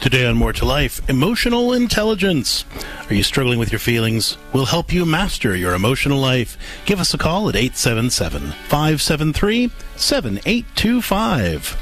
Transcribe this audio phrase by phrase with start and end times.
[0.00, 2.64] Today on More to Life, emotional intelligence.
[3.10, 4.38] Are you struggling with your feelings?
[4.54, 6.56] We'll help you master your emotional life.
[6.86, 11.78] Give us a call at 877 573 7825.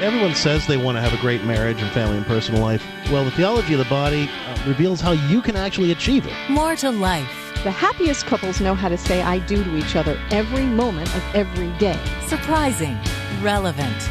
[0.00, 2.82] Everyone says they want to have a great marriage and family and personal life.
[3.10, 6.32] Well, the theology of the body uh, reveals how you can actually achieve it.
[6.48, 7.52] More to life.
[7.64, 11.22] The happiest couples know how to say I do to each other every moment of
[11.34, 12.00] every day.
[12.26, 12.98] Surprising,
[13.42, 14.10] relevant,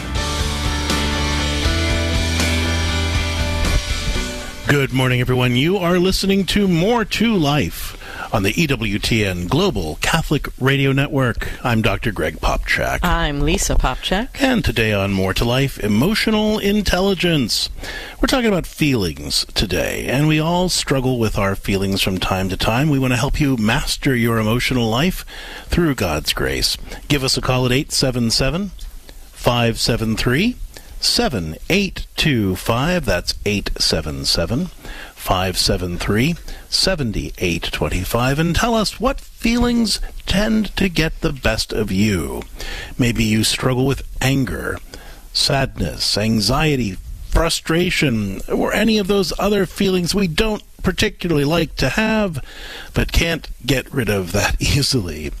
[4.71, 5.57] Good morning, everyone.
[5.57, 11.49] You are listening to More to Life on the EWTN Global Catholic Radio Network.
[11.61, 12.13] I'm Dr.
[12.13, 12.99] Greg Popcak.
[13.03, 14.29] I'm Lisa Popcak.
[14.41, 17.69] And today on More to Life, emotional intelligence.
[18.21, 22.55] We're talking about feelings today, and we all struggle with our feelings from time to
[22.55, 22.89] time.
[22.89, 25.25] We want to help you master your emotional life
[25.65, 26.77] through God's grace.
[27.09, 28.71] Give us a call at 877
[29.33, 30.55] 573
[31.01, 33.05] 7825.
[33.05, 34.67] That's 877
[35.15, 36.35] 573
[36.69, 38.39] 7825.
[38.39, 42.43] And tell us what feelings tend to get the best of you.
[42.97, 44.79] Maybe you struggle with anger,
[45.33, 46.97] sadness, anxiety,
[47.29, 52.43] frustration, or any of those other feelings we don't particularly like to have,
[52.93, 55.31] but can't get rid of that easily.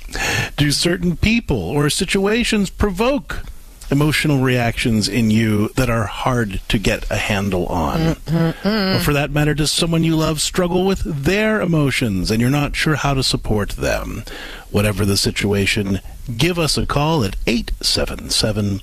[0.57, 3.43] Do certain people or situations provoke
[3.91, 7.99] emotional reactions in you that are hard to get a handle on.
[7.99, 8.95] Mm, mm, mm.
[8.95, 12.75] Or for that matter, does someone you love struggle with their emotions and you're not
[12.75, 14.23] sure how to support them?
[14.71, 15.99] Whatever the situation,
[16.37, 18.79] give us a call at 877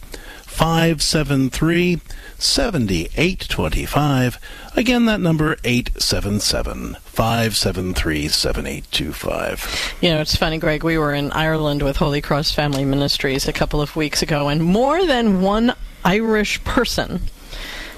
[0.59, 2.01] 573
[2.37, 4.39] 7825.
[4.75, 9.99] Again, that number 877 573 7825.
[10.01, 10.83] You know, it's funny, Greg.
[10.83, 14.65] We were in Ireland with Holy Cross Family Ministries a couple of weeks ago, and
[14.65, 15.75] more than one
[16.05, 17.21] Irish person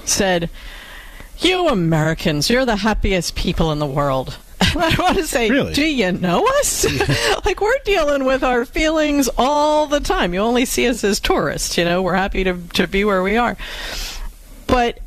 [0.05, 0.51] said,
[1.39, 4.37] You Americans, you're the happiest people in the world.
[4.75, 5.73] I want to say, Really?
[5.73, 6.85] do you know us?
[7.45, 10.33] like we're dealing with our feelings all the time.
[10.33, 11.77] You only see us as tourists.
[11.77, 13.57] You know, we're happy to to be where we are,
[14.67, 14.99] but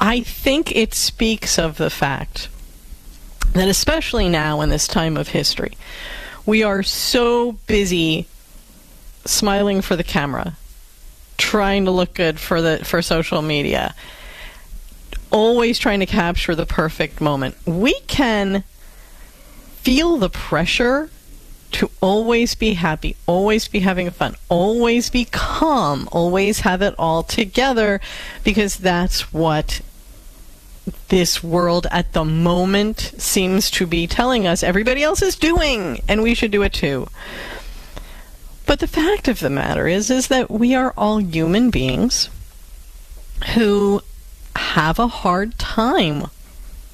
[0.00, 2.48] I think it speaks of the fact
[3.52, 5.76] that, especially now in this time of history,
[6.46, 8.26] we are so busy
[9.24, 10.56] smiling for the camera,
[11.36, 13.94] trying to look good for the for social media,
[15.32, 17.56] always trying to capture the perfect moment.
[17.66, 18.62] We can
[19.82, 21.10] feel the pressure
[21.72, 27.22] to always be happy, always be having fun, always be calm, always have it all
[27.22, 28.00] together
[28.44, 29.80] because that's what
[31.08, 36.22] this world at the moment seems to be telling us everybody else is doing and
[36.22, 37.08] we should do it too.
[38.66, 42.28] But the fact of the matter is is that we are all human beings
[43.54, 44.02] who
[44.56, 46.26] have a hard time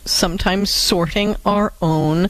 [0.05, 2.29] sometimes sorting our own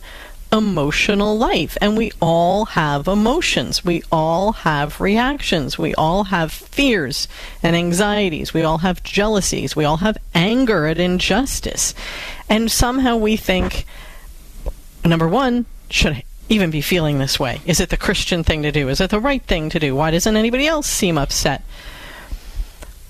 [0.52, 1.76] emotional life.
[1.80, 3.84] And we all have emotions.
[3.84, 5.78] We all have reactions.
[5.78, 7.28] We all have fears
[7.62, 8.54] and anxieties.
[8.54, 9.76] We all have jealousies.
[9.76, 11.94] We all have anger at injustice.
[12.48, 13.84] And somehow we think,
[15.04, 17.60] number one, should I even be feeling this way?
[17.66, 18.88] Is it the Christian thing to do?
[18.88, 19.94] Is it the right thing to do?
[19.94, 21.62] Why doesn't anybody else seem upset?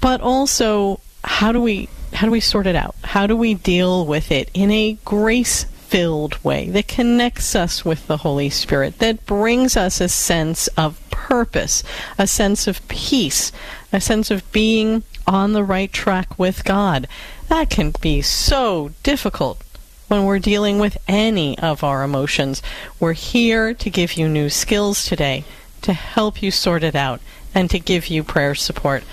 [0.00, 2.96] But also, how do we how do we sort it out?
[3.04, 8.08] How do we deal with it in a grace filled way that connects us with
[8.08, 11.84] the Holy Spirit, that brings us a sense of purpose,
[12.18, 13.52] a sense of peace,
[13.92, 17.06] a sense of being on the right track with God?
[17.46, 19.62] That can be so difficult
[20.08, 22.64] when we're dealing with any of our emotions.
[22.98, 25.44] We're here to give you new skills today,
[25.82, 27.20] to help you sort it out,
[27.54, 29.04] and to give you prayer support.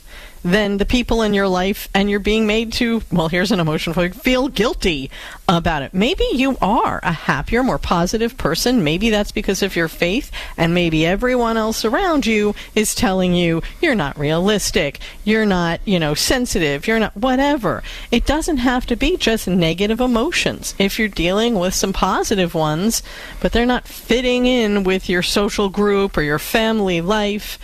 [0.48, 3.92] than the people in your life, and you're being made to, well, here's an emotion
[3.92, 5.10] for you, feel guilty
[5.46, 5.92] about it.
[5.92, 8.82] Maybe you are a happier, more positive person.
[8.82, 13.62] Maybe that's because of your faith, and maybe everyone else around you is telling you
[13.82, 17.82] you're not realistic, you're not, you know, sensitive, you're not whatever.
[18.10, 20.74] It doesn't have to be just negative emotions.
[20.78, 23.02] If you're dealing with some positive ones,
[23.40, 27.58] but they're not fitting in with your social group or your family life,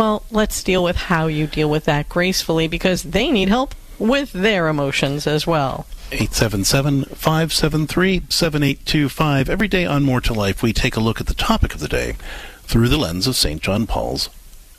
[0.00, 4.32] well, let's deal with how you deal with that gracefully because they need help with
[4.32, 5.84] their emotions as well.
[6.10, 9.50] 877 573 7825.
[9.50, 11.86] Every day on More to Life, we take a look at the topic of the
[11.86, 12.16] day
[12.62, 13.60] through the lens of St.
[13.60, 14.30] John Paul's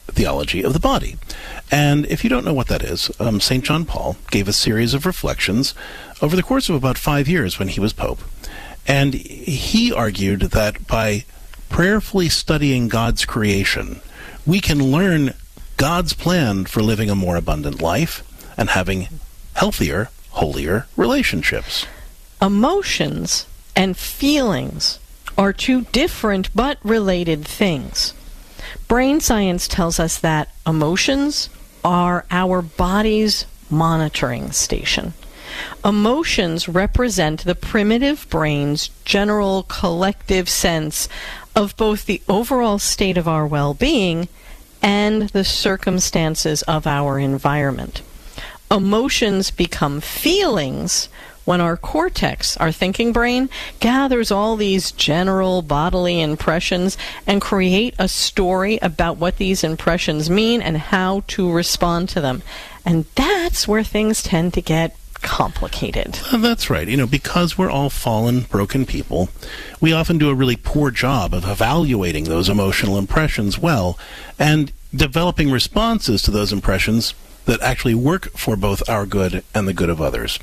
[0.08, 1.18] theology of the body.
[1.70, 3.64] And if you don't know what that is, um, St.
[3.64, 5.76] John Paul gave a series of reflections
[6.20, 8.22] over the course of about five years when he was Pope.
[8.88, 11.26] And he argued that by
[11.70, 14.02] prayerfully studying God's creation,
[14.46, 15.34] we can learn
[15.78, 18.24] God's plan for living a more abundant life
[18.58, 19.08] and having
[19.54, 21.86] healthier, holier relationships.
[22.42, 23.46] Emotions
[23.76, 25.00] and feelings
[25.38, 28.14] are two different but related things.
[28.88, 31.50] Brain science tells us that emotions
[31.84, 35.14] are our body's monitoring station.
[35.84, 41.10] Emotions represent the primitive brain's general collective sense
[41.56, 44.28] of both the overall state of our well being
[44.82, 48.02] and the circumstances of our environment.
[48.70, 51.10] Emotions become feelings
[51.44, 53.50] when our cortex, our thinking brain,
[53.80, 60.62] gathers all these general bodily impressions and create a story about what these impressions mean
[60.62, 62.42] and how to respond to them.
[62.86, 66.20] And that's where things tend to get complicated.
[66.32, 66.88] Uh, That's right.
[66.88, 69.30] You know, because we're all fallen, broken people,
[69.80, 73.98] we often do a really poor job of evaluating those emotional impressions well
[74.38, 77.14] and developing responses to those impressions
[77.46, 80.38] that actually work for both our good and the good of others.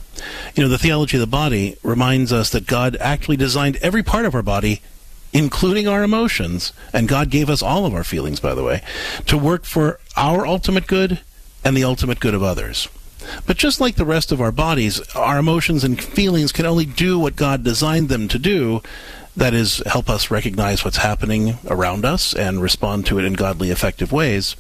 [0.55, 4.25] You know, the theology of the body reminds us that God actually designed every part
[4.25, 4.83] of our body
[5.33, 8.83] including our emotions, and God gave us all of our feelings, by the way,
[9.27, 11.21] to work for our ultimate good
[11.65, 12.89] and the ultimate good of others.
[13.47, 17.19] But just like the rest of our bodies, our emotions and feelings can only do
[17.19, 18.83] what God designed them to do.
[19.37, 23.71] That is, help us recognize what's happening around us and respond to it in godly,
[23.71, 24.57] effective ways.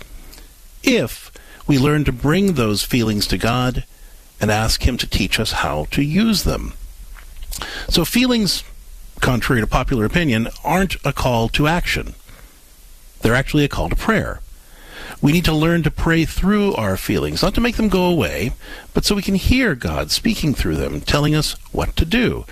[0.82, 1.32] If
[1.66, 3.84] we learn to bring those feelings to God
[4.40, 6.74] and ask Him to teach us how to use them.
[7.88, 8.62] So, feelings,
[9.20, 12.14] contrary to popular opinion, aren't a call to action.
[13.20, 14.40] They're actually a call to prayer.
[15.20, 18.52] We need to learn to pray through our feelings, not to make them go away,
[18.94, 22.44] but so we can hear God speaking through them, telling us what to do.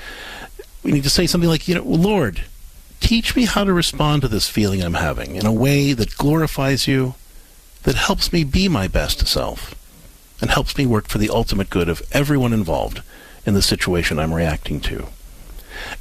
[0.82, 2.42] We need to say something like, you know, Lord,
[3.00, 6.88] teach me how to respond to this feeling I'm having in a way that glorifies
[6.88, 7.14] you,
[7.84, 9.74] that helps me be my best self,
[10.40, 13.00] and helps me work for the ultimate good of everyone involved
[13.44, 15.06] in the situation I'm reacting to.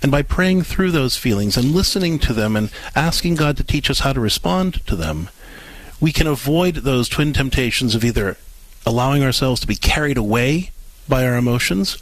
[0.02, 3.90] And by praying through those feelings and listening to them and asking God to teach
[3.90, 5.30] us how to respond to them,
[6.06, 8.38] we can avoid those twin temptations of either
[8.86, 10.70] allowing ourselves to be carried away
[11.10, 11.98] by our emotions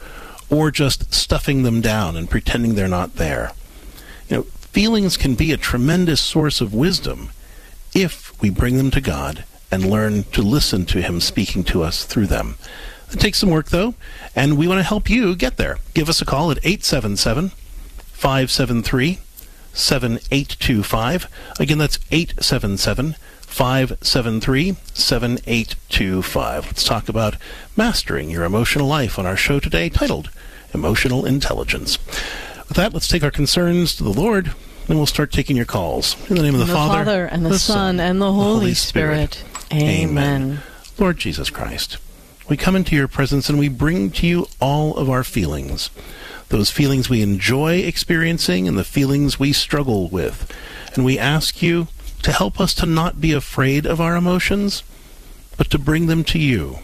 [0.50, 3.54] or just stuffing them down and pretending they're not there.
[4.28, 7.30] You know, feelings can be a tremendous source of wisdom
[7.96, 12.04] if we bring them to God and learn to listen to Him speaking to us
[12.04, 12.58] through them.
[13.10, 13.96] It takes some work, though,
[14.36, 15.78] and we want to help you get there.
[15.94, 17.52] Give us a call at 877
[18.12, 19.20] 573
[19.72, 21.28] 7825.
[21.58, 23.16] Again, that's 877
[23.54, 26.66] 573 7825.
[26.66, 27.36] Let's talk about
[27.78, 30.32] mastering your emotional life on our show today titled
[30.74, 32.00] Emotional Intelligence.
[32.68, 34.56] With that, let's take our concerns to the Lord,
[34.88, 36.16] and we'll start taking your calls.
[36.32, 39.44] In the name of the, the Father, and the, Son, and the Holy, Spirit.
[39.72, 40.62] Amen.
[40.98, 41.98] Lord Jesus Christ,
[42.50, 45.92] we come into your presence and we bring to you all of our feelings.
[46.50, 50.52] Those feelings we enjoy experiencing and the feelings we struggle with.
[50.96, 51.88] And we ask you
[52.24, 54.84] to help us to not be afraid of our emotions,
[55.58, 56.80] but to bring them to you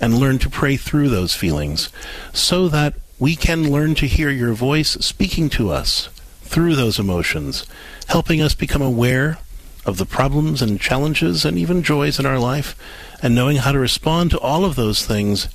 [0.00, 1.90] and learn to pray through those feelings
[2.32, 6.08] so that we can learn to hear your voice speaking to us
[6.42, 7.66] through those emotions,
[8.08, 9.38] helping us become aware
[9.84, 12.76] of the problems and challenges and even joys in our life,
[13.22, 15.48] and knowing how to respond to all of those things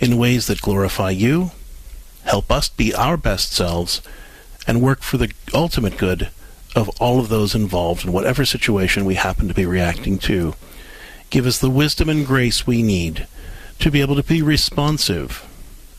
[0.00, 1.50] in ways that glorify you,
[2.24, 4.00] help us be our best selves,
[4.66, 6.28] and work for the ultimate good
[6.78, 10.54] of all of those involved in whatever situation we happen to be reacting to.
[11.28, 13.26] Give us the wisdom and grace we need
[13.80, 15.44] to be able to be responsive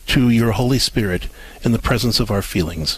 [0.08, 1.28] to your Holy Spirit
[1.64, 2.98] in the presence of our feelings,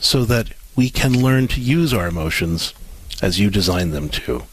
[0.00, 2.72] so that we can learn to use our emotions
[3.20, 4.44] as you designed them to,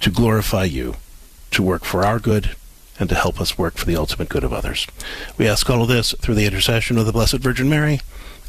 [0.00, 0.96] to glorify you,
[1.52, 2.54] to work for our good
[3.00, 4.86] and to help us work for the ultimate good of others.
[5.38, 8.00] We ask all of this through the intercession of the Blessed Virgin Mary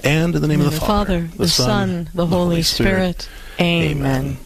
[0.04, 3.30] and in the name In of the, Father, the Son, the Holy Spirit.
[3.60, 4.38] Amen.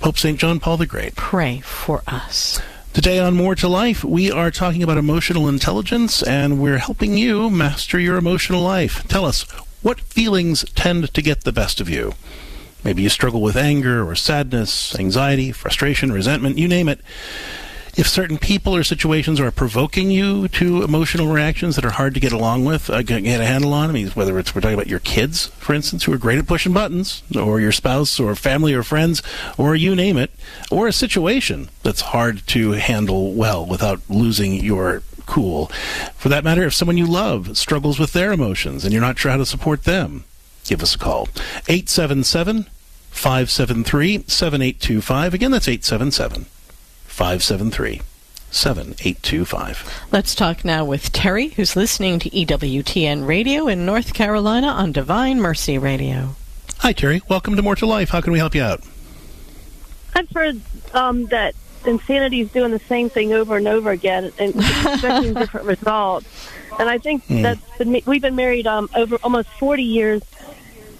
[0.00, 0.38] Pope St.
[0.38, 1.14] John Paul the Great.
[1.14, 2.60] Pray for us.
[2.92, 7.48] Today on More to Life, we are talking about emotional intelligence and we're helping you
[7.48, 9.06] master your emotional life.
[9.08, 9.42] Tell us,
[9.80, 12.14] what feelings tend to get the best of you?
[12.84, 17.00] Maybe you struggle with anger or sadness, anxiety, frustration, resentment, you name it.
[17.94, 22.20] If certain people or situations are provoking you to emotional reactions that are hard to
[22.20, 24.86] get along with, uh, get a handle on, I mean, whether it's we're talking about
[24.86, 28.72] your kids, for instance, who are great at pushing buttons, or your spouse, or family,
[28.72, 29.22] or friends,
[29.58, 30.30] or you name it,
[30.70, 35.66] or a situation that's hard to handle well without losing your cool.
[36.16, 39.32] For that matter, if someone you love struggles with their emotions and you're not sure
[39.32, 40.24] how to support them,
[40.64, 41.28] give us a call.
[41.68, 42.70] 877
[43.10, 45.34] 573 7825.
[45.34, 46.46] Again, that's 877
[47.12, 48.00] 573
[48.50, 50.06] 7825.
[50.12, 55.38] Let's talk now with Terry, who's listening to EWTN Radio in North Carolina on Divine
[55.38, 56.36] Mercy Radio.
[56.78, 57.20] Hi, Terry.
[57.28, 58.08] Welcome to More to Life.
[58.08, 58.82] How can we help you out?
[60.14, 60.60] I've heard
[60.94, 61.54] um, that
[61.86, 66.26] insanity is doing the same thing over and over again and expecting different results.
[66.78, 67.42] And I think Hmm.
[67.42, 70.22] that's been, we've been married um, over almost 40 years.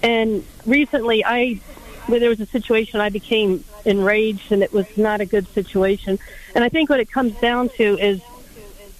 [0.03, 1.59] And recently, I
[2.07, 6.19] where there was a situation, I became enraged, and it was not a good situation.
[6.55, 8.21] And I think what it comes down to is,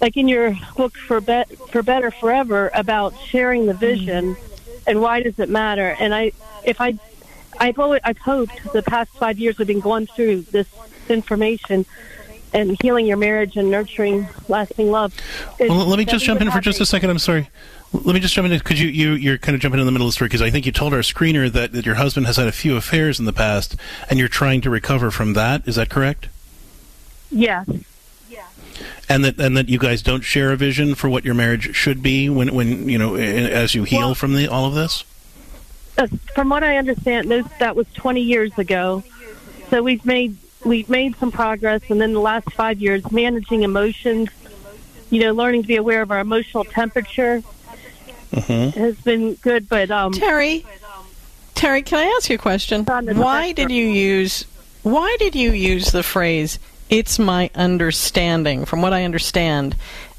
[0.02, 4.36] like in your book for bet for better forever, about sharing the vision,
[4.86, 5.96] and why does it matter?
[6.00, 6.32] And I,
[6.64, 6.98] if I
[7.60, 10.68] I've always, I've hoped the past five years we've been going through this
[11.10, 11.86] information
[12.54, 15.14] and healing your marriage and nurturing lasting love.
[15.60, 17.10] Well, let me just jump in for just a second.
[17.10, 17.50] I'm sorry.
[17.94, 20.08] Let me just jump in because you, you, you're kind of jumping in the middle
[20.08, 22.38] of the story because I think you told our screener that, that your husband has
[22.38, 23.76] had a few affairs in the past
[24.10, 25.68] and you're trying to recover from that.
[25.68, 26.28] Is that correct?
[27.32, 27.68] Yes,
[29.10, 32.02] And that and that you guys don't share a vision for what your marriage should
[32.04, 35.04] be when when you know as you heal Well- from the all of this.
[35.98, 39.04] uh, from what I understand, those, that was 20 years ago.
[39.70, 44.30] So we've made we've made some progress, and then the last five years, managing emotions,
[45.10, 47.42] you know, learning to be aware of our emotional temperature
[48.34, 48.80] Mm-hmm.
[48.80, 49.70] has been good.
[49.70, 50.66] But um, Terry,
[51.54, 52.84] Terry, can I ask you a question?
[52.84, 54.46] Why did you use
[54.82, 56.60] why did you use the phrase
[56.90, 58.66] "It's my understanding"?
[58.66, 59.76] From what I understand,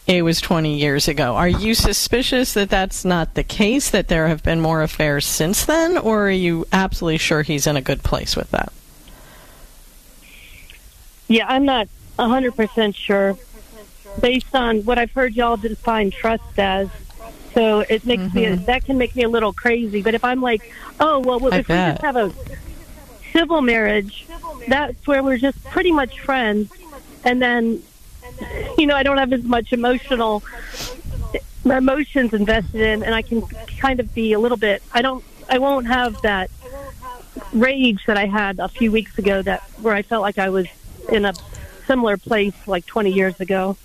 [0.07, 1.35] it was 20 years ago.
[1.35, 3.91] Are you suspicious that that's not the case?
[3.91, 7.77] That there have been more affairs since then, or are you absolutely sure he's in
[7.77, 8.73] a good place with that?
[11.27, 13.37] Yeah, I'm not 100% sure
[14.21, 16.89] based on what I've heard y'all define trust as.
[17.55, 18.65] So it makes me mm-hmm.
[18.65, 20.03] that can make me a little crazy.
[20.03, 22.33] But if I'm like, oh well, I if we just have a
[23.33, 24.27] civil marriage,
[24.67, 26.73] that's where we're just pretty much friends,
[27.23, 27.83] and then
[28.77, 30.43] you know I don't have as much emotional
[31.65, 33.43] my emotions invested in, and I can
[33.79, 34.83] kind of be a little bit.
[34.93, 35.25] I don't.
[35.49, 36.51] I won't have that
[37.53, 39.43] rage that I had a few weeks ago.
[39.43, 40.67] That where I felt like I was
[41.11, 41.35] in a
[41.87, 43.77] similar place like 20 years ago.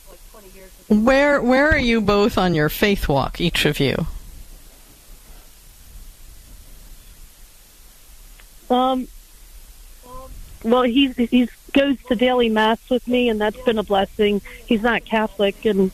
[0.89, 4.07] Where where are you both on your faith walk, each of you?
[8.71, 9.07] Um.
[10.63, 14.41] Well, he's he's goes to daily mass with me, and that's been a blessing.
[14.65, 15.91] He's not Catholic, and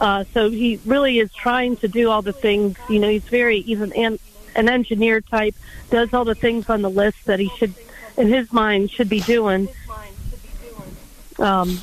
[0.00, 2.76] uh, so he really is trying to do all the things.
[2.88, 4.18] You know, he's very he's an,
[4.56, 5.54] an engineer type,
[5.90, 7.74] does all the things on the list that he should,
[8.16, 9.68] in his mind, should be doing.
[11.38, 11.78] Um.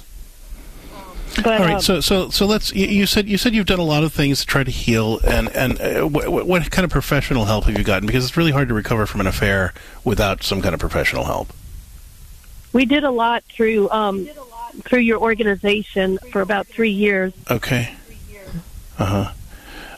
[1.43, 2.73] But All right, um, so so so let's.
[2.73, 5.49] You, said you said you've done a lot of things to try to heal, and
[5.55, 8.05] and uh, what, what kind of professional help have you gotten?
[8.05, 11.53] Because it's really hard to recover from an affair without some kind of professional help.
[12.73, 14.27] we did a lot through um,
[14.85, 17.33] through your organization for about three years.
[17.49, 17.95] Okay.
[18.99, 19.31] Uh huh.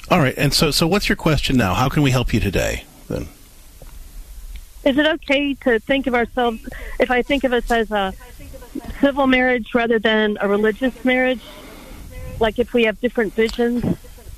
[0.10, 1.74] All right, and so so what's your question now?
[1.74, 2.86] How can we help you today?
[3.10, 3.28] Then.
[4.86, 6.60] Is it okay to think of ourselves,
[7.00, 8.14] if I think of us as a
[9.04, 11.42] civil marriage rather than a religious marriage?
[12.40, 13.84] Like if we have different visions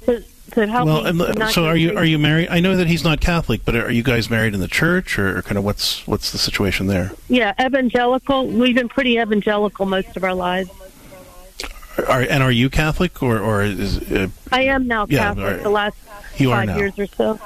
[0.06, 2.50] to, to help Well, me and, uh, so are you are you married?
[2.50, 5.38] I know that he's not Catholic, but are you guys married in the church, or,
[5.38, 7.12] or kind of what's what's the situation there?
[7.30, 8.48] Yeah, evangelical.
[8.48, 10.70] We've been pretty evangelical most of our lives.
[12.10, 15.70] Are, and are you Catholic, or or is uh, I am now Yeah, Catholic the
[15.70, 15.96] last
[16.38, 16.78] you are five now?
[16.78, 17.40] years or so.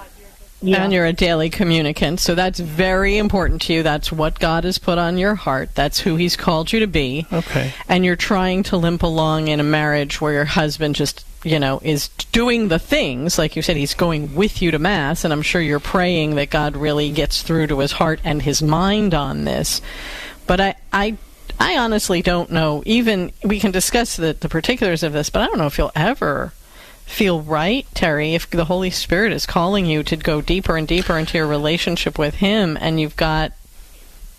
[0.62, 0.84] Yeah.
[0.84, 3.84] And you're a daily communicant, so that's very important to you.
[3.84, 5.74] That's what God has put on your heart.
[5.74, 7.26] That's who He's called you to be.
[7.32, 7.74] Okay.
[7.88, 11.80] And you're trying to limp along in a marriage where your husband just, you know,
[11.82, 13.38] is doing the things.
[13.38, 16.50] Like you said, he's going with you to Mass, and I'm sure you're praying that
[16.50, 19.82] God really gets through to his heart and his mind on this.
[20.46, 21.18] But I, I,
[21.58, 22.84] I honestly don't know.
[22.86, 25.92] Even we can discuss the, the particulars of this, but I don't know if you'll
[25.96, 26.52] ever
[27.10, 31.18] feel right, Terry, if the Holy Spirit is calling you to go deeper and deeper
[31.18, 33.52] into your relationship with Him, and you've got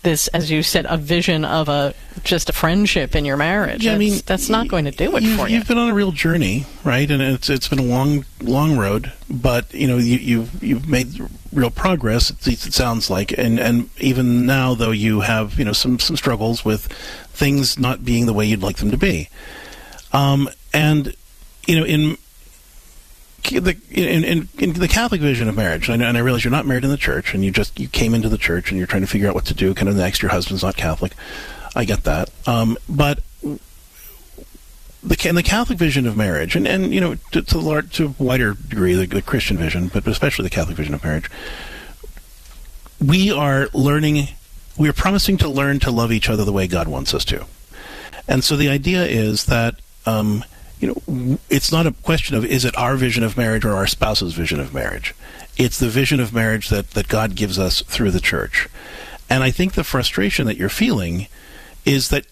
[0.03, 3.85] this, as you said, a vision of a just a friendship in your marriage.
[3.85, 5.57] Yeah, I mean, that's, not going to do it you've, for you.
[5.57, 7.09] You've been on a real journey, right?
[7.09, 11.07] And it's it's been a long long road, but you know you, you've you've made
[11.53, 12.31] real progress.
[12.31, 16.15] It, it sounds like, and and even now, though you have you know some some
[16.15, 16.87] struggles with
[17.33, 19.29] things not being the way you'd like them to be,
[20.13, 21.15] um, and
[21.67, 22.17] you know in
[23.43, 26.51] the in, in, in, the Catholic vision of marriage, and I, and I, realize you're
[26.51, 28.87] not married in the church, and you just you came into the church and you're
[28.87, 29.73] trying to figure out what to do.
[29.73, 31.13] Kind of next, your husband's not Catholic.
[31.75, 33.19] I get that, um, but
[35.03, 38.15] the in the Catholic vision of marriage, and, and you know to to, large, to
[38.19, 41.29] a wider degree the, the Christian vision, but especially the Catholic vision of marriage,
[43.03, 44.29] we are learning.
[44.77, 47.45] We are promising to learn to love each other the way God wants us to,
[48.27, 49.75] and so the idea is that.
[50.05, 50.43] Um,
[50.81, 53.87] you know, it's not a question of is it our vision of marriage or our
[53.87, 55.13] spouse's vision of marriage.
[55.55, 58.67] It's the vision of marriage that, that God gives us through the church.
[59.29, 61.27] And I think the frustration that you're feeling
[61.85, 62.25] is that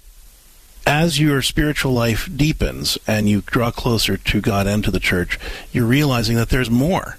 [0.88, 5.40] as your spiritual life deepens and you draw closer to God and to the church,
[5.72, 7.18] you're realizing that there's more,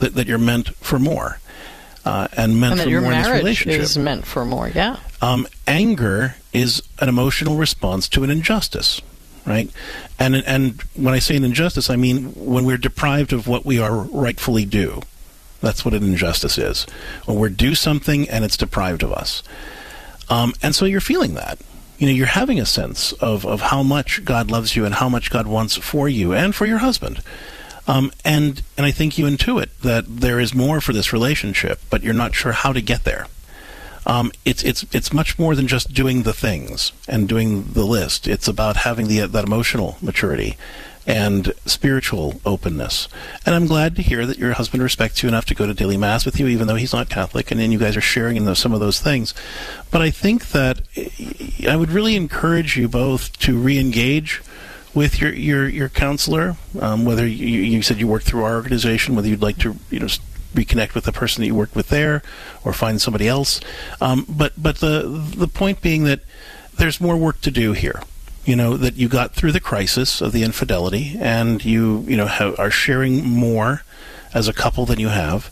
[0.00, 1.38] that, that you're meant for more.
[2.04, 3.80] Uh, and meant and that for your more in this marriage relationship.
[3.80, 4.68] is meant for more.
[4.68, 4.96] Yeah.
[5.20, 9.00] Um, anger is an emotional response to an injustice
[9.46, 9.70] right?
[10.18, 13.78] And and when I say an injustice, I mean when we're deprived of what we
[13.78, 15.02] are rightfully due.
[15.60, 16.86] That's what an injustice is.
[17.24, 19.42] When we're due something and it's deprived of us.
[20.28, 21.58] Um, and so you're feeling that.
[21.98, 25.08] You know, you're having a sense of, of how much God loves you and how
[25.08, 27.22] much God wants for you and for your husband.
[27.86, 32.02] Um, and and I think you intuit that there is more for this relationship, but
[32.02, 33.26] you're not sure how to get there.
[34.04, 38.26] Um, it's it's it's much more than just doing the things and doing the list.
[38.26, 40.56] It's about having the that emotional maturity
[41.06, 43.08] and spiritual openness.
[43.44, 45.96] And I'm glad to hear that your husband respects you enough to go to daily
[45.96, 48.44] mass with you, even though he's not Catholic, and then you guys are sharing in
[48.44, 49.34] those, some of those things.
[49.90, 50.80] But I think that
[51.68, 54.42] I would really encourage you both to re-engage
[54.94, 56.56] with your your your counselor.
[56.80, 60.00] Um, whether you, you said you work through our organization, whether you'd like to you
[60.00, 60.08] know
[60.52, 62.22] reconnect with the person that you worked with there,
[62.64, 63.60] or find somebody else.
[64.00, 65.02] Um, but but the
[65.36, 66.20] the point being that
[66.76, 68.02] there's more work to do here.
[68.44, 72.26] You know that you got through the crisis of the infidelity, and you you know
[72.26, 73.82] have, are sharing more
[74.34, 75.50] as a couple than you have.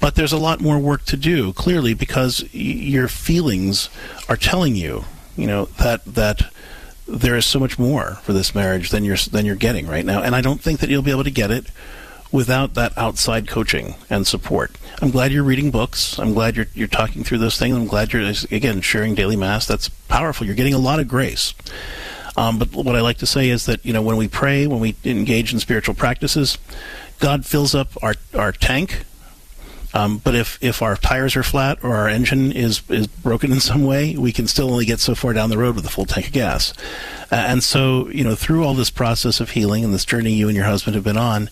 [0.00, 3.88] But there's a lot more work to do, clearly, because y- your feelings
[4.28, 5.04] are telling you,
[5.36, 6.50] you know, that that
[7.06, 10.22] there is so much more for this marriage than you're than you're getting right now.
[10.22, 11.66] And I don't think that you'll be able to get it
[12.32, 14.76] without that outside coaching and support.
[15.00, 16.18] I'm glad you're reading books.
[16.18, 17.76] I'm glad you're you're talking through those things.
[17.76, 19.66] I'm glad you're again sharing daily mass.
[19.66, 20.46] That's powerful.
[20.46, 21.54] You're getting a lot of grace.
[22.36, 24.80] Um, but what I like to say is that you know when we pray, when
[24.80, 26.58] we engage in spiritual practices,
[27.20, 29.04] God fills up our our tank.
[29.94, 33.60] Um, but if, if our tires are flat or our engine is, is broken in
[33.60, 36.06] some way, we can still only get so far down the road with a full
[36.06, 36.72] tank of gas.
[37.30, 40.48] Uh, and so, you know, through all this process of healing and this journey you
[40.48, 41.50] and your husband have been on,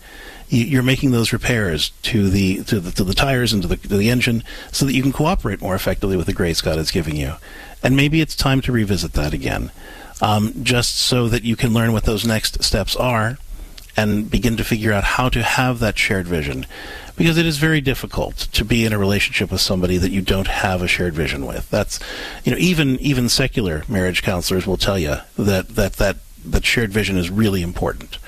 [0.50, 3.96] you're making those repairs to the to the, to the tires and to the, to
[3.96, 7.16] the engine so that you can cooperate more effectively with the grace God is giving
[7.16, 7.34] you.
[7.82, 9.70] And maybe it's time to revisit that again,
[10.20, 13.38] um, just so that you can learn what those next steps are
[13.96, 16.66] and begin to figure out how to have that shared vision.
[17.16, 20.46] Because it is very difficult to be in a relationship with somebody that you don't
[20.46, 21.68] have a shared vision with.
[21.70, 22.00] That's,
[22.44, 26.90] you know, even even secular marriage counselors will tell you that that that that shared
[26.90, 28.18] vision is really important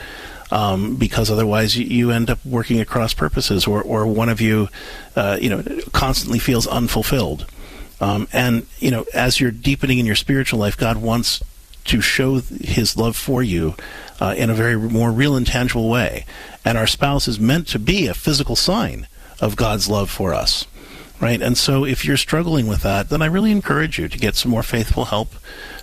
[0.53, 4.69] um, because otherwise you, end up working across purposes, or, or one of you,
[5.17, 7.47] uh, you know, constantly feels unfulfilled.
[8.03, 11.43] Um, and you know, as you're deepening in your spiritual life, God wants
[11.87, 13.75] to show His love for you
[14.21, 16.27] uh, in a very more real and tangible way.
[16.67, 19.07] And our spouse is meant to be a physical sign
[19.41, 20.67] of God's love for us
[21.23, 21.41] right?
[21.41, 24.51] And so if you're struggling with that, then I really encourage you to get some
[24.51, 25.33] more faithful help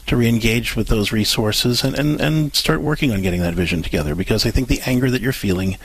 [0.05, 4.15] to re-engage with those resources and, and, and start working on getting that vision together
[4.15, 5.77] because I think the anger that you're feeling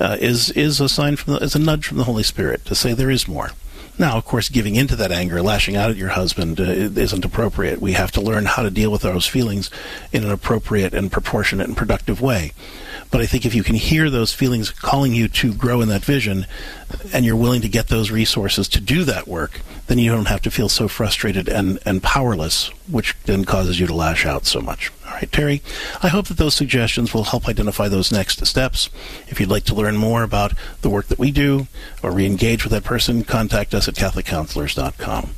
[0.00, 2.74] uh, is is a sign from the, is a nudge from the Holy Spirit to
[2.74, 3.50] say there is more.
[3.98, 7.80] Now, of course, giving into that anger, lashing out at your husband, uh, isn't appropriate.
[7.80, 9.70] We have to learn how to deal with those feelings
[10.12, 12.52] in an appropriate and proportionate and productive way.
[13.10, 16.04] But I think if you can hear those feelings calling you to grow in that
[16.04, 16.46] vision,
[17.12, 20.42] and you're willing to get those resources to do that work, then you don't have
[20.42, 24.60] to feel so frustrated and, and powerless, which then causes you to lash out so
[24.60, 24.92] much.
[25.18, 25.32] Right.
[25.32, 25.62] Terry,
[26.00, 28.88] I hope that those suggestions will help identify those next steps.
[29.26, 30.52] If you'd like to learn more about
[30.82, 31.66] the work that we do
[32.04, 35.30] or re-engage with that person, contact us at CatholicCounselors.com.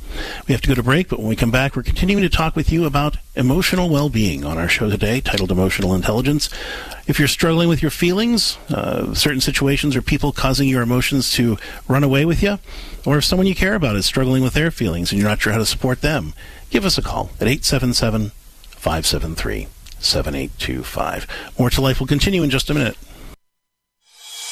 [0.47, 2.55] We have to go to break, but when we come back, we're continuing to talk
[2.55, 6.47] with you about emotional well-being on our show today, titled Emotional Intelligence.
[7.07, 11.57] If you're struggling with your feelings, uh, certain situations or people causing your emotions to
[11.87, 12.59] run away with you,
[13.03, 15.53] or if someone you care about is struggling with their feelings and you're not sure
[15.53, 16.35] how to support them,
[16.69, 18.31] give us a call at 877
[18.81, 19.67] 573
[19.99, 21.27] 7825.
[21.59, 22.97] More to Life will continue in just a minute.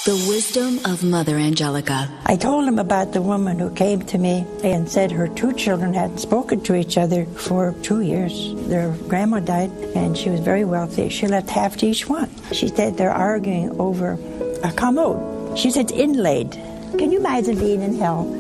[0.06, 2.08] The wisdom of Mother Angelica.
[2.28, 5.96] I told him about the woman who came to me and said her two children
[5.96, 8.54] hadn't spoken to each other for two years.
[8.68, 11.10] Their grandma died and she was very wealthy.
[11.10, 12.30] She left half to each one.
[12.52, 14.20] She said they're arguing over
[14.63, 15.58] a commode.
[15.58, 16.52] She said it's inlaid.
[17.00, 18.32] Can you imagine being in hell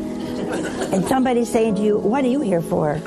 [0.93, 3.01] and somebody saying to you, What are you here for?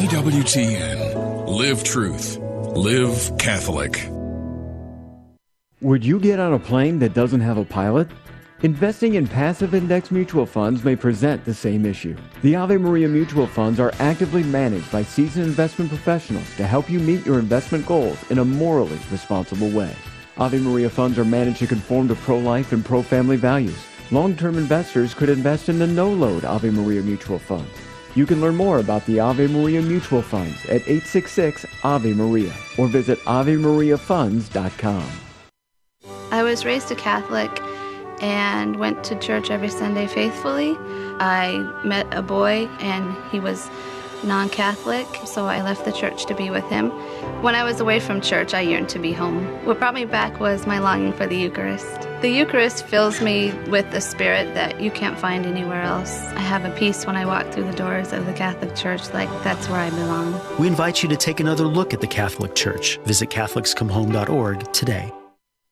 [0.00, 1.46] EWTN.
[1.46, 2.38] Live truth.
[2.38, 4.08] Live Catholic.
[5.82, 8.08] Would you get on a plane that doesn't have a pilot?
[8.62, 12.16] Investing in passive index mutual funds may present the same issue.
[12.40, 16.98] The Ave Maria mutual funds are actively managed by seasoned investment professionals to help you
[16.98, 19.94] meet your investment goals in a morally responsible way.
[20.38, 23.84] Ave Maria funds are managed to conform to pro life and pro family values.
[24.10, 27.89] Long term investors could invest in the no load Ave Maria mutual funds.
[28.14, 32.88] You can learn more about the Ave Maria mutual funds at 866 Ave Maria or
[32.88, 35.10] visit AveMariaFunds.com.
[36.32, 37.60] I was raised a Catholic
[38.20, 40.76] and went to church every Sunday faithfully.
[41.20, 43.70] I met a boy and he was
[44.24, 46.90] non Catholic, so I left the church to be with him.
[47.42, 49.44] When I was away from church, I yearned to be home.
[49.64, 52.08] What brought me back was my longing for the Eucharist.
[52.20, 56.20] The Eucharist fills me with a spirit that you can't find anywhere else.
[56.34, 59.30] I have a peace when I walk through the doors of the Catholic Church, like
[59.42, 60.38] that's where I belong.
[60.58, 62.98] We invite you to take another look at the Catholic Church.
[63.04, 65.12] Visit CatholicsComeHome.org today.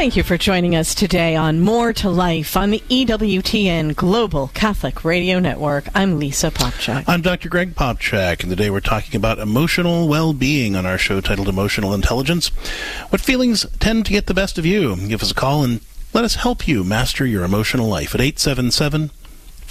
[0.00, 5.04] Thank you for joining us today on More to Life on the EWTN Global Catholic
[5.04, 5.88] Radio Network.
[5.94, 7.04] I'm Lisa Popcak.
[7.06, 7.50] I'm Dr.
[7.50, 11.92] Greg Popcak, and today we're talking about emotional well being on our show titled Emotional
[11.92, 12.48] Intelligence.
[13.10, 14.96] What feelings tend to get the best of you?
[15.06, 15.82] Give us a call and
[16.14, 19.10] let us help you master your emotional life at 877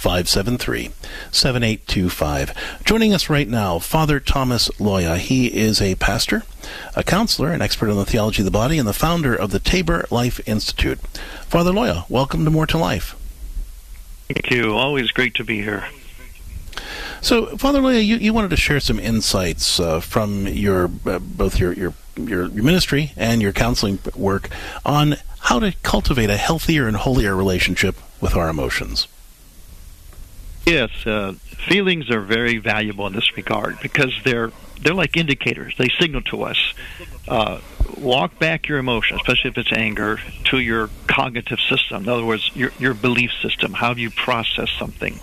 [0.00, 0.92] 573
[1.30, 2.84] 7825.
[2.86, 5.18] Joining us right now, Father Thomas Loya.
[5.18, 6.42] He is a pastor,
[6.96, 9.58] a counselor, an expert on the theology of the body, and the founder of the
[9.58, 10.98] Tabor Life Institute.
[11.48, 13.14] Father Loya, welcome to More to Life.
[14.28, 14.74] Thank you.
[14.74, 15.84] Always great to be here.
[17.20, 21.60] So, Father Loya, you, you wanted to share some insights uh, from your uh, both
[21.60, 24.48] your, your your your ministry and your counseling work
[24.82, 29.06] on how to cultivate a healthier and holier relationship with our emotions.
[30.70, 31.32] Yes, uh,
[31.66, 35.74] feelings are very valuable in this regard because they're they're like indicators.
[35.76, 36.74] They signal to us.
[37.26, 37.60] Uh,
[37.98, 42.04] walk back your emotion, especially if it's anger, to your cognitive system.
[42.04, 43.72] In other words, your your belief system.
[43.72, 45.18] How do you process something?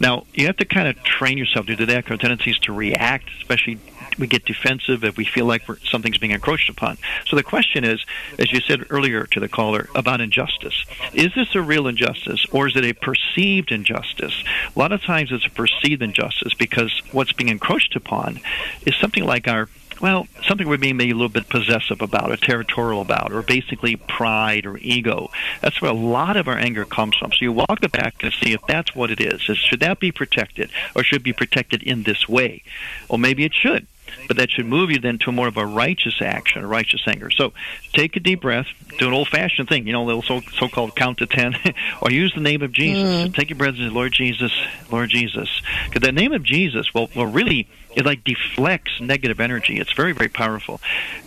[0.00, 2.10] Now, you have to kind of train yourself to do that.
[2.10, 3.78] Our tendencies to react, especially
[4.18, 6.98] we get defensive if we feel like something's being encroached upon.
[7.26, 8.04] So the question is,
[8.38, 10.84] as you said earlier to the caller, about injustice.
[11.14, 14.44] Is this a real injustice or is it a perceived injustice?
[14.74, 18.40] A lot of times it's a perceived injustice because what's being encroached upon
[18.86, 19.68] is something like our
[20.00, 23.96] well, something we're being maybe a little bit possessive about or territorial about, or basically
[23.96, 25.30] pride or ego.
[25.60, 27.32] That's where a lot of our anger comes from.
[27.32, 29.40] So you walk it back and see if that's what it is.
[29.40, 32.62] should that be protected or should be protected in this way?
[33.08, 33.86] Or maybe it should
[34.26, 37.30] but that should move you then to more of a righteous action, a righteous anger.
[37.30, 37.52] So
[37.92, 38.66] take a deep breath,
[38.98, 41.54] do an old fashioned thing, you know, the so so called count to ten,
[42.02, 43.28] or use the name of Jesus.
[43.28, 43.34] Mm.
[43.34, 44.52] Take your breath and say, Lord Jesus,
[44.90, 45.48] Lord Jesus.
[45.86, 49.78] Because the name of Jesus will, will really it like deflects negative energy.
[49.78, 50.80] It's very, very powerful.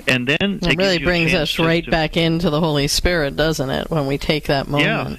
[0.07, 3.89] And then it really brings us right to, back into the Holy Spirit, doesn't it,
[3.89, 5.11] when we take that moment?
[5.11, 5.17] Yeah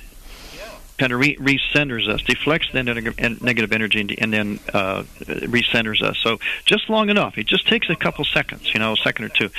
[0.99, 6.19] kind of re- recenters us, deflects the negative energy, and then uh, recenters us.
[6.19, 7.39] So just long enough.
[7.39, 9.51] It just takes a couple seconds, you know, a second or two.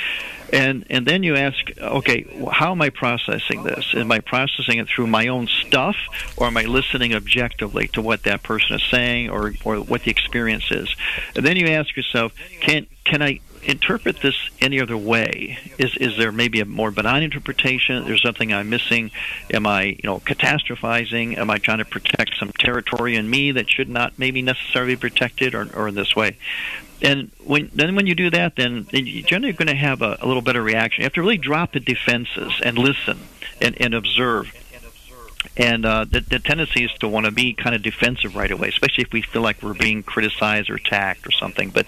[0.53, 3.93] and and then you ask, okay, how am I processing this?
[3.95, 5.95] Am I processing it through my own stuff,
[6.37, 10.11] or am I listening objectively to what that person is saying, or or what the
[10.11, 10.95] experience is?
[11.35, 15.59] And then you ask yourself, can can I interpret this any other way?
[15.77, 18.05] Is is there maybe a more benign interpretation?
[18.05, 19.11] There's something I'm missing.
[19.53, 21.37] Am I you know catastrophizing?
[21.37, 25.01] Am I trying to protect some territory in me that should not maybe necessarily be
[25.01, 26.37] protected, or or in this way?
[27.01, 30.27] And when then when you do that, then you're generally going to have a, a
[30.27, 31.01] little better reaction.
[31.01, 33.19] You have to really drop the defenses and listen
[33.61, 34.53] and, and observe
[35.55, 38.69] and uh, the, the tendency is to want to be kind of defensive right away,
[38.69, 41.69] especially if we feel like we're being criticized or attacked or something.
[41.69, 41.85] But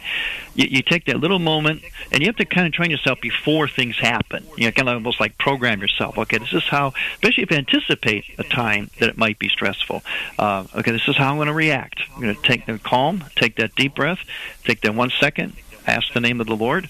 [0.53, 3.67] you, you take that little moment, and you have to kind of train yourself before
[3.67, 4.45] things happen.
[4.57, 6.17] You know, kind of almost like program yourself.
[6.17, 10.03] Okay, this is how, especially if you anticipate a time that it might be stressful.
[10.37, 12.01] Uh, okay, this is how I'm going to react.
[12.13, 14.19] I'm going to take the calm, take that deep breath,
[14.63, 15.53] take that one second,
[15.87, 16.89] ask the name of the Lord,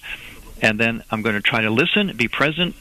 [0.61, 2.75] and then I'm going to try to listen, be present,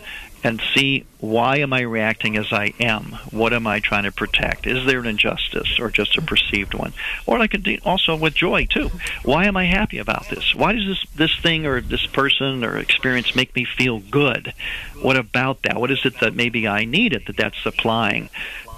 [0.44, 3.18] and see why am I reacting as I am?
[3.30, 4.66] What am I trying to protect?
[4.66, 6.92] Is there an injustice or just a perceived one?
[7.24, 8.90] Or I could also with joy too.
[9.24, 10.54] Why am I happy about this?
[10.54, 14.52] Why does this this thing or this person or experience make me feel good?
[15.00, 15.80] What about that?
[15.80, 18.28] What is it that maybe I needed that that's supplying?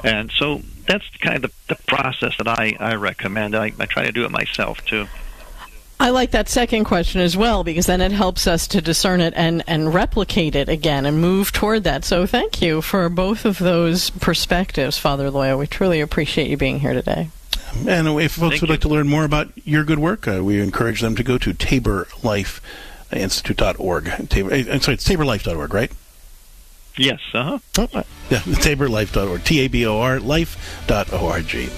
[0.05, 3.57] And so that's kind of the, the process that I, I recommend.
[3.57, 5.09] I, I try to do it myself too.
[5.99, 9.33] I like that second question as well because then it helps us to discern it
[9.35, 12.05] and, and replicate it again and move toward that.
[12.05, 15.59] So thank you for both of those perspectives, Father Loya.
[15.59, 17.31] We truly appreciate you being here today.
[17.87, 18.75] And if folks thank would you.
[18.75, 21.55] like to learn more about your good work, uh, we encourage them to go to
[21.55, 24.29] taborlifeinstitute.org.
[24.29, 25.91] Tabor, uh, I'm sorry, it's taborlife.org, right?
[26.99, 27.59] Yes, uh-huh.
[27.79, 27.89] Oh,
[28.31, 31.71] yeah, taborlife.org, T-A-B-O-R, life.org.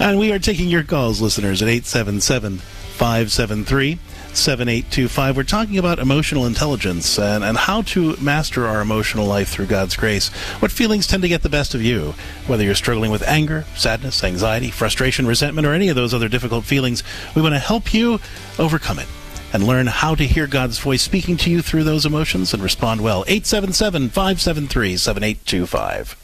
[0.00, 2.60] And we are taking your calls, listeners, at 877-
[2.94, 3.98] 573
[4.32, 5.36] 7825.
[5.36, 9.96] We're talking about emotional intelligence and, and how to master our emotional life through God's
[9.96, 10.28] grace.
[10.60, 12.14] What feelings tend to get the best of you?
[12.46, 16.64] Whether you're struggling with anger, sadness, anxiety, frustration, resentment, or any of those other difficult
[16.64, 17.02] feelings,
[17.34, 18.20] we want to help you
[18.58, 19.08] overcome it
[19.52, 23.00] and learn how to hear God's voice speaking to you through those emotions and respond
[23.00, 23.24] well.
[23.26, 26.16] 877 573 7825.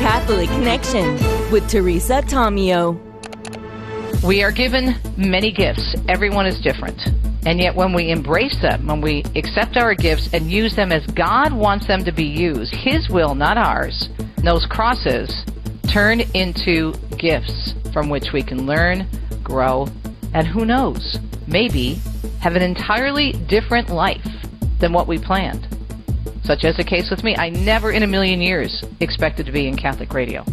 [0.00, 1.12] Catholic Connection
[1.50, 3.09] with Teresa Tomeo.
[4.22, 5.96] We are given many gifts.
[6.06, 7.00] Everyone is different.
[7.46, 11.06] And yet, when we embrace them, when we accept our gifts and use them as
[11.06, 14.10] God wants them to be used, His will, not ours,
[14.44, 15.46] those crosses
[15.90, 19.08] turn into gifts from which we can learn,
[19.42, 19.88] grow,
[20.34, 21.94] and who knows, maybe
[22.40, 24.28] have an entirely different life
[24.80, 25.66] than what we planned.
[26.44, 27.36] Such as the case with me.
[27.36, 30.44] I never in a million years expected to be in Catholic radio.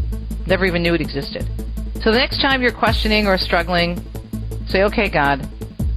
[0.46, 1.50] Never even knew it existed.
[2.02, 4.04] So the next time you're questioning or struggling,
[4.68, 5.46] say, okay, God,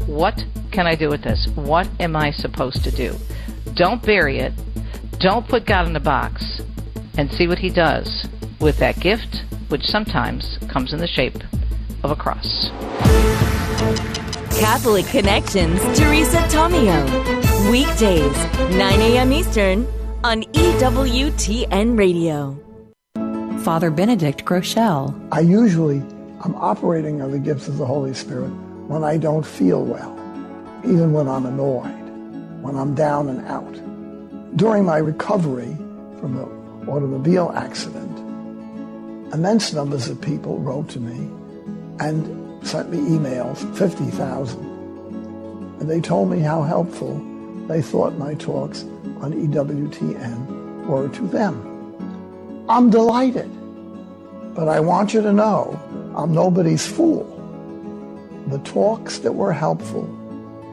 [0.06, 1.46] what can I do with this?
[1.54, 3.14] What am I supposed to do?
[3.74, 4.52] Don't bury it.
[5.18, 6.62] Don't put God in a box.
[7.16, 8.26] And see what He does
[8.60, 11.36] with that gift, which sometimes comes in the shape
[12.02, 12.70] of a cross.
[14.58, 17.70] Catholic Connections, Teresa Tomeo.
[17.70, 18.36] Weekdays,
[18.76, 19.32] 9 a.m.
[19.32, 19.86] Eastern
[20.24, 22.69] on EWTN Radio.
[23.64, 25.14] Father Benedict Groeschel.
[25.30, 25.98] I usually
[26.44, 28.48] am operating on the gifts of the Holy Spirit
[28.88, 30.14] when I don't feel well,
[30.82, 34.56] even when I'm annoyed, when I'm down and out.
[34.56, 35.76] During my recovery
[36.20, 38.18] from an automobile accident,
[39.34, 41.30] immense numbers of people wrote to me
[41.98, 44.58] and sent me emails, 50,000.
[45.80, 47.20] And they told me how helpful
[47.68, 48.84] they thought my talks
[49.20, 51.69] on EWTN were to them.
[52.70, 53.50] I'm delighted.
[54.54, 55.76] But I want you to know
[56.16, 57.26] I'm nobody's fool.
[58.46, 60.06] The talks that were helpful,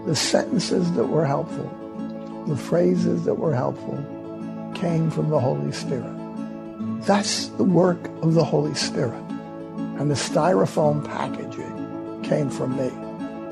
[0.05, 1.65] the sentences that were helpful,
[2.47, 3.97] the phrases that were helpful
[4.75, 6.13] came from the Holy Spirit.
[7.07, 9.23] That's the work of the Holy Spirit.
[9.97, 12.91] And the styrofoam packaging came from me.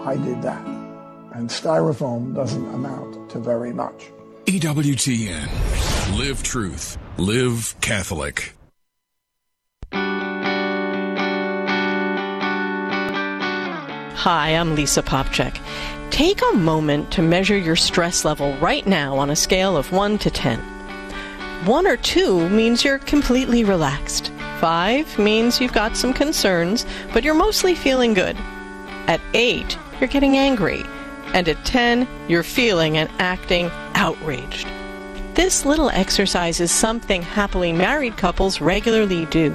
[0.03, 0.63] I did that.
[1.33, 4.11] And styrofoam doesn't amount to very much.
[4.45, 6.19] EWTN.
[6.19, 6.99] Live truth.
[7.17, 8.53] Live Catholic.
[14.15, 15.57] Hi, I'm Lisa Popcak.
[16.11, 20.17] Take a moment to measure your stress level right now on a scale of 1
[20.17, 20.59] to 10.
[20.59, 24.33] 1 or 2 means you're completely relaxed.
[24.59, 28.35] 5 means you've got some concerns, but you're mostly feeling good.
[29.07, 30.83] At 8, you're getting angry.
[31.27, 34.67] And at 10, you're feeling and acting outraged.
[35.35, 39.53] This little exercise is something happily married couples regularly do.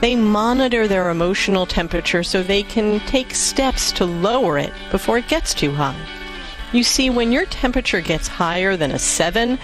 [0.00, 5.28] They monitor their emotional temperature so they can take steps to lower it before it
[5.28, 6.04] gets too high.
[6.72, 9.56] You see, when your temperature gets higher than a 7,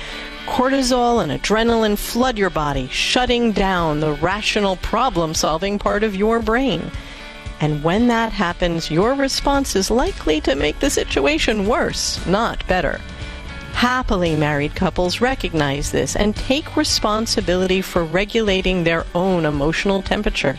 [0.47, 6.39] cortisol and adrenaline flood your body, shutting down the rational problem solving part of your
[6.39, 6.93] brain.
[7.61, 13.01] And when that happens, your response is likely to make the situation worse, not better.
[13.77, 20.57] Happily married couples recognize this and take responsibility for regulating their own emotional temperature.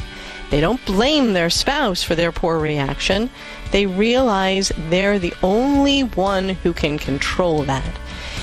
[0.51, 3.31] They don't blame their spouse for their poor reaction.
[3.71, 7.91] They realize they're the only one who can control that.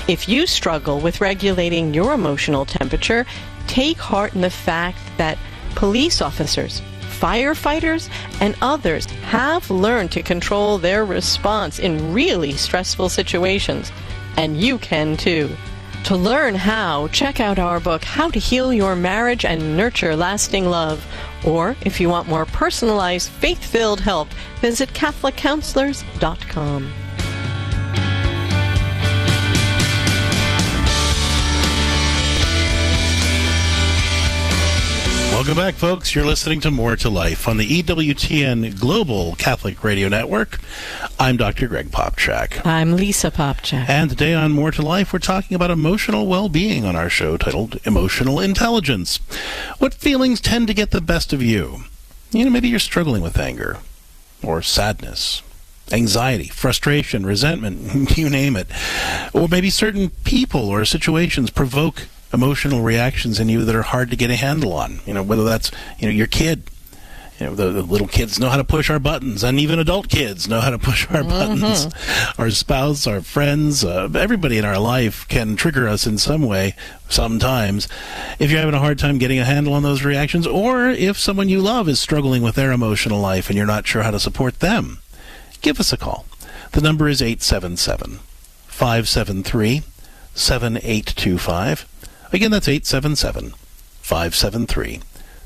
[0.09, 3.25] If you struggle with regulating your emotional temperature,
[3.67, 5.37] take heart in the fact that
[5.75, 6.81] police officers,
[7.17, 8.09] firefighters,
[8.41, 13.89] and others have learned to control their response in really stressful situations.
[14.37, 15.55] And you can too.
[16.05, 20.69] To learn how, check out our book, How to Heal Your Marriage and Nurture Lasting
[20.69, 21.03] Love.
[21.43, 24.27] Or, if you want more personalized, faith filled help,
[24.61, 27.04] visit CatholicCounselors.com.
[35.45, 36.15] Welcome back, folks.
[36.15, 40.57] You're listening to More to Life on the EWTN Global Catholic Radio Network.
[41.19, 41.67] I'm Dr.
[41.67, 42.65] Greg Popcak.
[42.65, 43.87] I'm Lisa Popcak.
[43.87, 47.37] And today on More to Life, we're talking about emotional well being on our show
[47.37, 49.17] titled Emotional Intelligence.
[49.77, 51.81] What feelings tend to get the best of you?
[52.31, 53.77] You know, maybe you're struggling with anger
[54.41, 55.43] or sadness,
[55.91, 58.67] anxiety, frustration, resentment, you name it.
[59.31, 64.15] Or maybe certain people or situations provoke emotional reactions in you that are hard to
[64.15, 64.99] get a handle on.
[65.07, 66.69] You know, whether that's you know your kid.
[67.39, 70.07] You know, the, the little kids know how to push our buttons, and even adult
[70.07, 71.59] kids know how to push our Mm-hmm.
[71.61, 71.93] buttons.
[72.39, 76.75] Our spouse, our friends, uh, everybody in our life can trigger us in some way
[77.09, 77.89] sometimes.
[78.39, 81.49] If you're having a hard time getting a handle on those reactions, or if someone
[81.49, 84.59] you love is struggling with their emotional life and you're not sure how to support
[84.61, 84.99] them,
[85.61, 86.25] give us a call.
[86.71, 88.19] The number is 877
[88.67, 89.81] 573
[90.35, 91.85] 7825.
[92.33, 93.53] Again, that's 877
[94.01, 95.01] 573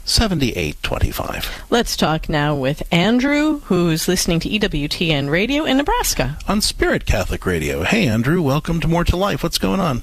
[0.06, 1.66] 7825.
[1.70, 6.38] Let's talk now with Andrew, who's listening to EWTN Radio in Nebraska.
[6.48, 7.84] On Spirit Catholic Radio.
[7.84, 9.44] Hey, Andrew, welcome to More to Life.
[9.44, 10.02] What's going on?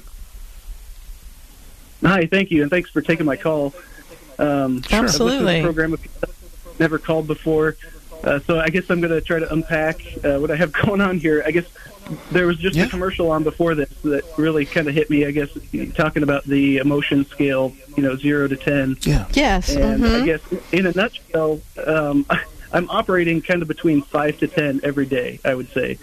[2.03, 3.73] Hi, thank you, and thanks for taking my call.
[4.39, 5.61] Um, I've Absolutely.
[5.61, 6.35] program a few times,
[6.79, 7.75] never called before,
[8.23, 11.01] uh, so I guess I'm going to try to unpack uh, what I have going
[11.01, 11.43] on here.
[11.45, 11.65] I guess
[12.31, 15.25] there was just a commercial on before this that really kind of hit me.
[15.25, 15.49] I guess
[15.95, 18.97] talking about the emotion scale, you know, zero to ten.
[19.01, 19.27] Yeah.
[19.33, 19.75] Yes.
[19.75, 20.21] And mhm.
[20.21, 20.41] I guess
[20.71, 22.25] in a nutshell, um,
[22.71, 25.39] I'm operating kind of between five to ten every day.
[25.45, 25.97] I would say,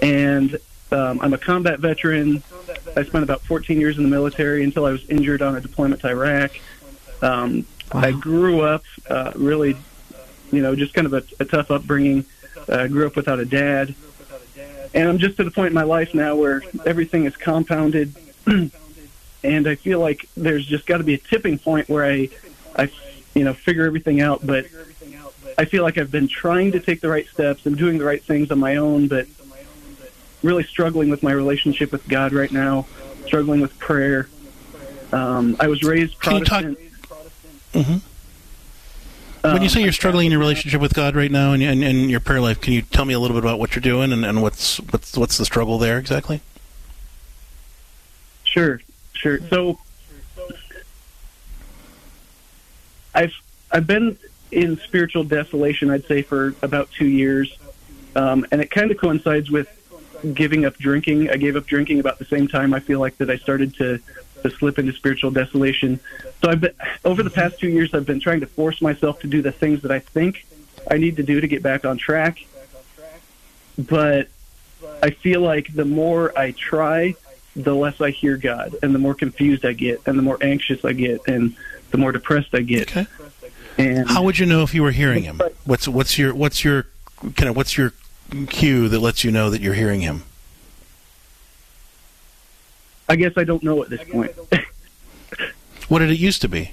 [0.00, 0.58] and
[0.92, 2.42] um, I'm a combat veteran.
[2.96, 6.02] I spent about 14 years in the military until I was injured on a deployment
[6.02, 6.52] to Iraq.
[7.22, 9.76] Um, I grew up uh, really,
[10.50, 12.24] you know, just kind of a, a tough upbringing.
[12.68, 13.94] Uh, grew up without a dad,
[14.94, 18.14] and I'm just at the point in my life now where everything is compounded,
[18.46, 22.28] and I feel like there's just got to be a tipping point where I,
[22.76, 22.90] I,
[23.34, 24.46] you know, figure everything out.
[24.46, 24.66] But
[25.58, 28.22] I feel like I've been trying to take the right steps and doing the right
[28.22, 29.26] things on my own, but
[30.42, 32.86] really struggling with my relationship with God right now,
[33.26, 34.28] struggling with prayer.
[35.12, 36.18] Um, I was raised
[37.74, 37.96] Can you
[39.44, 41.82] hmm when you say you're struggling in your relationship with God right now and, and,
[41.82, 44.12] and your prayer life, can you tell me a little bit about what you're doing
[44.12, 46.40] and, and what's what's what's the struggle there exactly?
[48.44, 48.80] Sure,
[49.14, 49.40] sure.
[49.48, 49.78] So
[53.14, 53.32] I've
[53.70, 54.18] I've been
[54.50, 57.56] in spiritual desolation, I'd say, for about two years,
[58.14, 59.68] um, and it kind of coincides with
[60.34, 61.30] giving up drinking.
[61.30, 62.74] I gave up drinking about the same time.
[62.74, 63.98] I feel like that I started to
[64.42, 66.00] to slip into spiritual desolation.
[66.42, 66.74] So I've been
[67.04, 67.94] over the past two years.
[67.94, 70.46] I've been trying to force myself to do the things that I think
[70.90, 72.44] I need to do to get back on track,
[73.78, 74.28] but
[75.02, 77.14] I feel like the more I try,
[77.54, 80.84] the less I hear God, and the more confused I get, and the more anxious
[80.84, 81.54] I get, and
[81.90, 82.90] the more depressed I get.
[82.90, 83.06] Okay.
[83.78, 85.40] And How would you know if you were hearing him?
[85.64, 86.86] What's what's your what's your
[87.36, 87.92] kind of what's your
[88.48, 90.24] cue that lets you know that you're hearing him?
[93.08, 94.32] I guess I don't know at this point.
[95.88, 96.70] What did it used to be?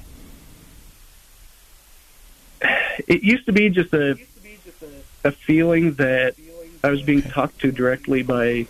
[3.08, 4.18] it used to be just a
[5.26, 6.36] a feeling that
[6.84, 8.68] I was being talked to directly by,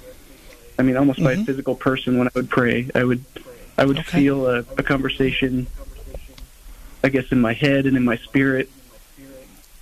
[0.80, 1.44] I mean, almost by a mm-hmm.
[1.44, 2.90] physical person when I would pray.
[2.96, 3.24] I would
[3.78, 5.68] I would feel a, a conversation,
[7.04, 8.70] I guess, in my head and in my spirit.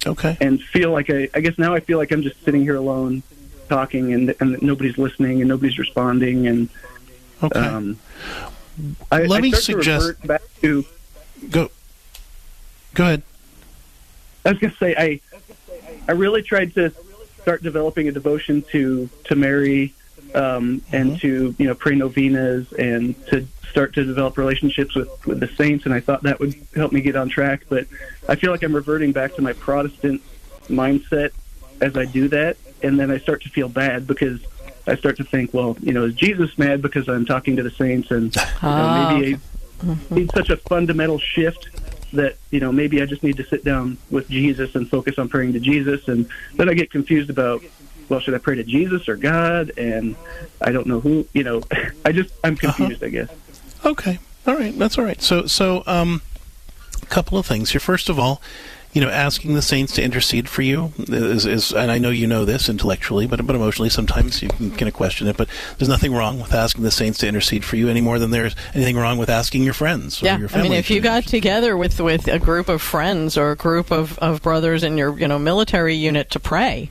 [0.05, 0.37] Okay.
[0.41, 3.23] And feel like I, I guess now I feel like I'm just sitting here alone,
[3.69, 6.69] talking, and and nobody's listening and nobody's responding, and
[7.43, 7.59] okay.
[7.59, 7.97] um,
[9.11, 10.85] I, Let I me suggest- to back to
[11.49, 11.69] go.
[12.93, 13.23] Go ahead.
[14.45, 15.19] I was going to say I
[16.07, 16.91] I really tried to
[17.41, 19.93] start developing a devotion to to Mary
[20.35, 25.39] um, and to you know pray novenas and to start to develop relationships with with
[25.39, 25.85] the saints.
[25.85, 27.63] And I thought that would help me get on track.
[27.69, 27.87] But
[28.29, 30.21] I feel like I'm reverting back to my Protestant
[30.69, 31.31] mindset
[31.81, 34.39] as I do that, and then I start to feel bad because
[34.87, 37.71] I start to think, well, you know, is Jesus mad because I'm talking to the
[37.71, 39.37] saints, and you know, ah, maybe I
[39.85, 40.15] mm-hmm.
[40.15, 41.69] need such a fundamental shift
[42.13, 45.29] that you know maybe I just need to sit down with Jesus and focus on
[45.29, 47.63] praying to Jesus, and then I get confused about,
[48.09, 49.71] well, should I pray to Jesus or God?
[49.77, 50.15] And
[50.61, 51.61] I don't know who, you know,
[52.05, 52.73] I just I'm uh-huh.
[52.73, 53.29] confused, I guess.
[53.85, 54.19] Okay.
[54.45, 54.77] All right.
[54.77, 55.21] That's all right.
[55.21, 56.21] So, so, um,
[57.01, 57.79] a couple of things here.
[57.79, 58.41] First of all,
[58.97, 62.25] you know, asking the saints to intercede for you is, is and I know you
[62.25, 65.37] know this intellectually, but but emotionally, sometimes you can kind of question it.
[65.37, 68.31] But there's nothing wrong with asking the saints to intercede for you any more than
[68.31, 70.23] there's anything wrong with asking your friends.
[70.23, 72.81] Or Yeah, your I mean, family if you got together with with a group of
[72.81, 76.89] friends or a group of, of brothers in your you know military unit to pray,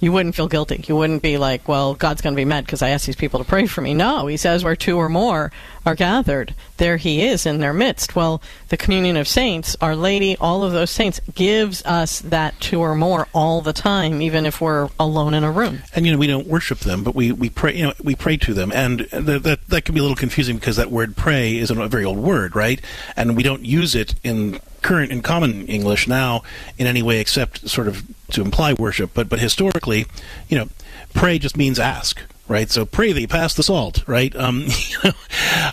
[0.00, 0.84] you wouldn't feel guilty.
[0.86, 3.38] You wouldn't be like, well, God's going to be mad because I asked these people
[3.40, 3.94] to pray for me.
[3.94, 5.52] No, He says where two or more
[5.84, 8.16] are gathered, there He is in their midst.
[8.16, 12.80] Well, the communion of saints, Our Lady, all of those saints gives us that two
[12.80, 15.82] or more all the time, even if we're alone in a room.
[15.94, 17.74] and you know we don't worship them, but we, we pray.
[17.74, 20.56] You know we pray to them, and that, that that can be a little confusing
[20.56, 22.80] because that word "pray" is a very old word, right?
[23.16, 26.44] And we don't use it in current in common English now
[26.78, 29.10] in any way except sort of to imply worship.
[29.12, 30.06] But but historically,
[30.48, 30.68] you know,
[31.12, 32.20] pray just means ask.
[32.48, 34.06] Right, so pray thee, pass the salt.
[34.06, 34.68] Right, um,
[35.04, 35.12] uh,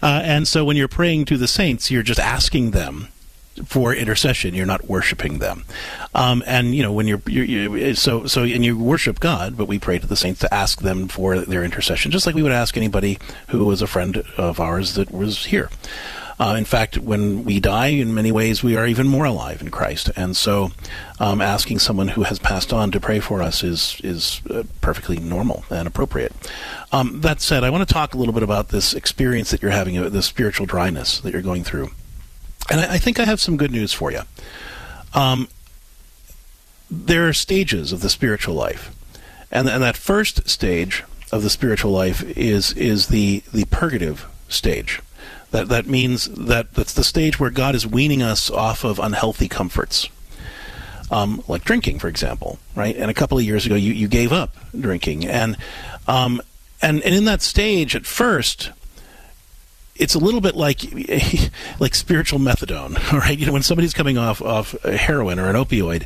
[0.02, 3.10] and so when you're praying to the saints, you're just asking them
[3.64, 4.56] for intercession.
[4.56, 5.66] You're not worshiping them,
[6.16, 7.46] um, and you know when you're, you're,
[7.78, 10.82] you so so and you worship God, but we pray to the saints to ask
[10.82, 14.60] them for their intercession, just like we would ask anybody who was a friend of
[14.60, 15.70] ours that was here.
[16.44, 19.72] Uh, in fact, when we die, in many ways, we are even more alive in
[19.72, 20.72] Christ, and so
[21.18, 25.20] um, asking someone who has passed on to pray for us is is uh, perfectly
[25.20, 26.34] normal and appropriate.
[26.92, 29.72] Um, that said, I want to talk a little bit about this experience that you're
[29.72, 31.92] having, uh, the spiritual dryness that you're going through.
[32.70, 34.24] And I, I think I have some good news for you.
[35.14, 35.48] Um,
[36.92, 38.94] there are stages of the spiritual life,
[39.50, 45.00] and and that first stage of the spiritual life is is the the purgative stage.
[45.54, 49.48] That that means that that's the stage where God is weaning us off of unhealthy
[49.48, 50.10] comforts.
[51.12, 52.96] Um, like drinking, for example, right?
[52.96, 55.56] And a couple of years ago, you, you gave up drinking, and
[56.08, 56.42] um,
[56.82, 58.72] and and in that stage, at first,
[59.96, 60.82] it's a little bit like
[61.80, 63.38] like spiritual methadone, right?
[63.38, 66.06] You know, when somebody's coming off off heroin or an opioid,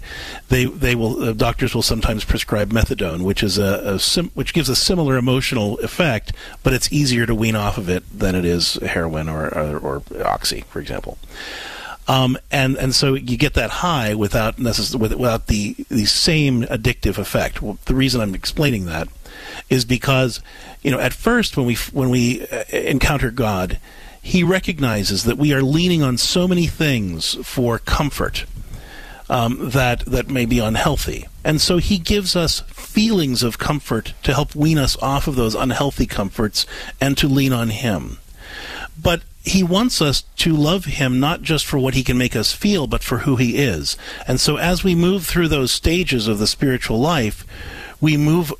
[0.49, 4.53] they they will uh, doctors will sometimes prescribe methadone, which is a, a sim, which
[4.53, 6.33] gives a similar emotional effect,
[6.63, 10.03] but it's easier to wean off of it than it is heroin or or, or
[10.25, 11.17] oxy, for example.
[12.09, 17.17] Um, and and so you get that high without necess- without the the same addictive
[17.17, 17.61] effect.
[17.61, 19.09] Well, the reason I'm explaining that
[19.69, 20.41] is because
[20.81, 23.79] you know at first when we when we uh, encounter God,
[24.21, 28.45] He recognizes that we are leaning on so many things for comfort
[29.29, 34.33] um, that that may be unhealthy, and so He gives us feelings of comfort to
[34.33, 36.65] help wean us off of those unhealthy comforts
[37.01, 38.19] and to lean on Him.
[39.01, 42.53] But he wants us to love him not just for what he can make us
[42.53, 43.97] feel, but for who he is.
[44.27, 47.45] And so as we move through those stages of the spiritual life,
[48.01, 48.53] we move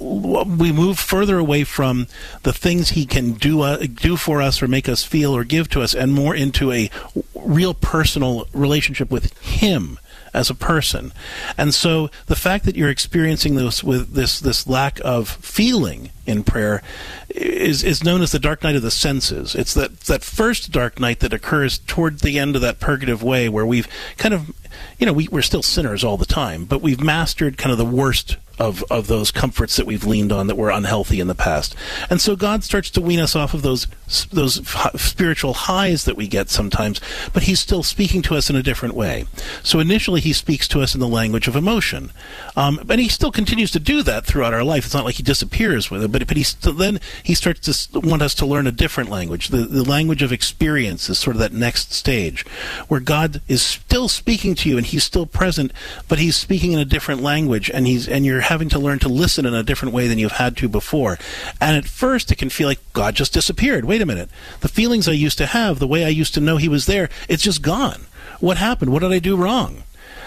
[0.00, 2.06] we move further away from
[2.42, 5.68] the things he can do uh, do for us or make us feel or give
[5.68, 6.90] to us and more into a
[7.34, 9.98] real personal relationship with him
[10.32, 11.12] as a person.
[11.58, 16.44] And so the fact that you're experiencing this with this this lack of feeling in
[16.44, 16.82] prayer
[17.28, 19.54] is is known as the dark night of the senses.
[19.54, 23.48] It's that that first dark night that occurs toward the end of that purgative way
[23.48, 24.52] where we've kind of
[24.98, 27.84] you know, we, we're still sinners all the time, but we've mastered kind of the
[27.84, 31.74] worst of, of those comforts that we've leaned on that were unhealthy in the past.
[32.10, 33.86] And so God starts to wean us off of those
[34.32, 34.60] those
[34.96, 37.00] spiritual highs that we get sometimes,
[37.32, 39.24] but he's still speaking to us in a different way.
[39.62, 42.10] So initially he speaks to us in the language of emotion.
[42.56, 44.84] Um, but he still continues to do that throughout our life.
[44.84, 48.00] It's not like he disappears with it, but, but he st- then he starts to
[48.00, 49.48] want us to learn a different language.
[49.48, 52.44] The, the language of experience is sort of that next stage
[52.88, 55.72] where God is still speaking to you and he's still present,
[56.08, 59.08] but he's speaking in a different language and he's, and you're having to learn to
[59.08, 61.16] listen in a different way than you've had to before.
[61.60, 63.84] And at first, it can feel like God just disappeared.
[63.84, 64.28] Wait a minute.
[64.58, 67.08] The feelings I used to have, the way I used to know He was there,
[67.28, 68.06] it's just gone.
[68.40, 68.92] What happened?
[68.92, 69.84] What did I do wrong?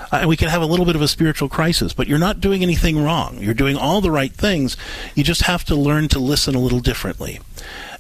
[0.10, 2.40] Uh, and we can have a little bit of a spiritual crisis, but you're not
[2.40, 3.40] doing anything wrong.
[3.40, 4.78] You're doing all the right things.
[5.16, 7.42] You just have to learn to listen a little differently.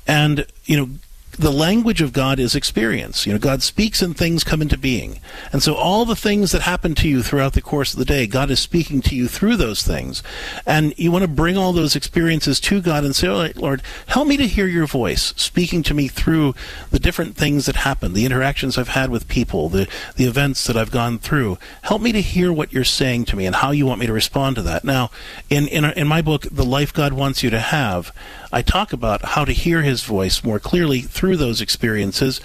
[0.07, 0.89] And, you know,
[1.37, 3.25] the language of God is experience.
[3.25, 5.19] You know, God speaks and things come into being.
[5.51, 8.27] And so all the things that happen to you throughout the course of the day,
[8.27, 10.21] God is speaking to you through those things.
[10.65, 14.27] And you want to bring all those experiences to God and say, right, Lord, help
[14.27, 16.53] me to hear your voice speaking to me through
[16.91, 20.77] the different things that happen, the interactions I've had with people, the, the events that
[20.77, 21.57] I've gone through.
[21.83, 24.13] Help me to hear what you're saying to me and how you want me to
[24.13, 24.83] respond to that.
[24.83, 25.09] Now,
[25.49, 28.13] in, in, in my book, The Life God Wants You to Have,
[28.53, 32.39] I talk about how to hear his voice more clearly through those experiences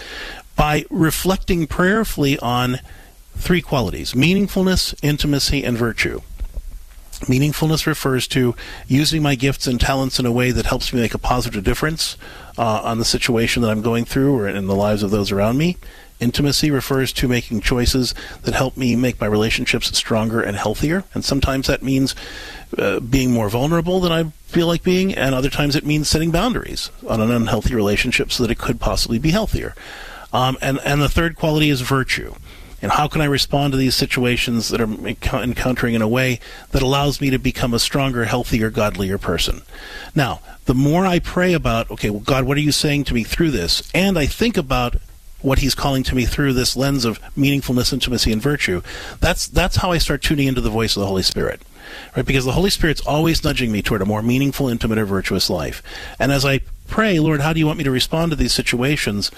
[0.56, 2.80] by reflecting prayerfully on
[3.36, 6.22] three qualities meaningfulness, intimacy, and virtue.
[7.26, 8.56] Meaningfulness refers to
[8.86, 12.16] using my gifts and talents in a way that helps me make a positive difference
[12.56, 15.58] uh, on the situation that I'm going through or in the lives of those around
[15.58, 15.76] me.
[16.20, 21.04] Intimacy refers to making choices that help me make my relationships stronger and healthier.
[21.14, 22.14] And sometimes that means
[22.76, 26.30] uh, being more vulnerable than I feel like being, and other times it means setting
[26.30, 29.74] boundaries on an unhealthy relationship so that it could possibly be healthier.
[30.32, 32.34] Um, and, and the third quality is virtue.
[32.80, 36.38] And how can I respond to these situations that I'm encountering in a way
[36.70, 39.62] that allows me to become a stronger, healthier, godlier person?
[40.14, 43.24] Now, the more I pray about, okay, well, God, what are you saying to me
[43.24, 43.90] through this?
[43.94, 44.96] And I think about
[45.40, 48.82] what he's calling to me through this lens of meaningfulness, intimacy, and virtue.
[49.20, 51.62] That's that's how I start tuning into the voice of the Holy Spirit,
[52.16, 52.26] right?
[52.26, 55.82] Because the Holy Spirit's always nudging me toward a more meaningful, intimate, or virtuous life.
[56.18, 59.30] And as I pray, Lord, how do you want me to respond to these situations?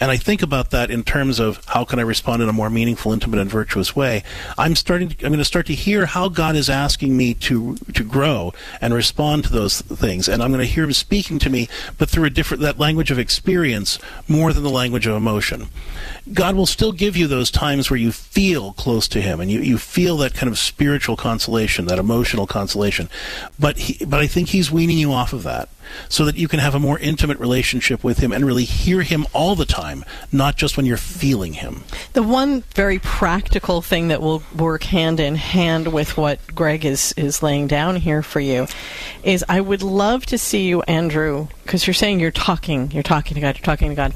[0.00, 2.70] And I think about that in terms of how can I respond in a more
[2.70, 4.24] meaningful, intimate, and virtuous way.
[4.56, 5.10] I'm starting.
[5.10, 8.54] To, I'm going to start to hear how God is asking me to to grow
[8.80, 12.08] and respond to those things, and I'm going to hear Him speaking to me, but
[12.08, 15.68] through a different that language of experience more than the language of emotion.
[16.32, 19.60] God will still give you those times where you feel close to Him and you,
[19.60, 23.08] you feel that kind of spiritual consolation, that emotional consolation.
[23.58, 25.68] But he, but I think He's weaning you off of that
[26.08, 29.26] so that you can have a more intimate relationship with Him and really hear Him
[29.32, 31.84] all the time, not just when you're feeling Him.
[32.12, 37.12] The one very practical thing that will work hand in hand with what Greg is,
[37.16, 38.66] is laying down here for you
[39.22, 43.34] is I would love to see you, Andrew, because you're saying you're talking, you're talking
[43.34, 44.14] to God, you're talking to God.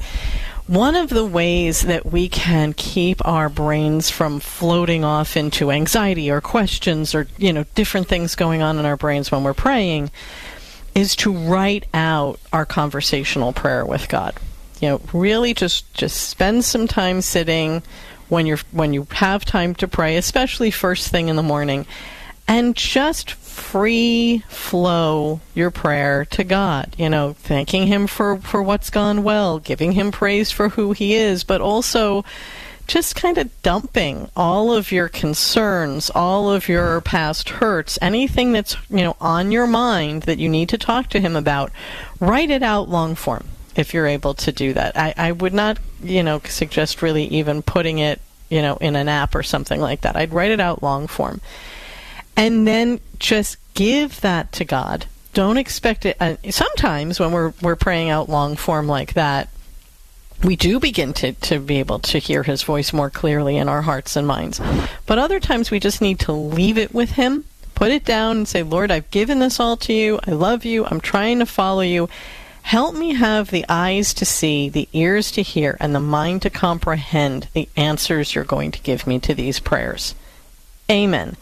[0.67, 6.31] One of the ways that we can keep our brains from floating off into anxiety
[6.31, 10.09] or questions or, you know, different things going on in our brains when we're praying
[10.95, 14.33] is to write out our conversational prayer with God.
[14.79, 17.83] You know, really just just spend some time sitting
[18.29, 21.85] when you're when you have time to pray, especially first thing in the morning,
[22.47, 26.95] and just free flow your prayer to God.
[26.97, 31.15] You know, thanking Him for, for what's gone well, giving Him praise for who He
[31.15, 32.25] is, but also
[32.87, 38.77] just kind of dumping all of your concerns, all of your past hurts, anything that's,
[38.89, 41.71] you know, on your mind that you need to talk to Him about,
[42.19, 44.97] write it out long form if you're able to do that.
[44.97, 49.09] I, I would not, you know, suggest really even putting it, you know, in an
[49.09, 50.15] app or something like that.
[50.15, 51.41] I'd write it out long form
[52.37, 55.05] and then just give that to God.
[55.33, 56.17] Don't expect it.
[56.19, 59.49] Uh, sometimes when we're we're praying out long form like that,
[60.43, 63.81] we do begin to, to be able to hear his voice more clearly in our
[63.81, 64.61] hearts and minds.
[65.05, 68.47] But other times we just need to leave it with him, put it down and
[68.47, 70.19] say, Lord, I've given this all to you.
[70.27, 70.85] I love you.
[70.85, 72.09] I'm trying to follow you.
[72.63, 76.49] Help me have the eyes to see, the ears to hear, and the mind to
[76.49, 80.15] comprehend the answers you're going to give me to these prayers.
[80.89, 81.37] Amen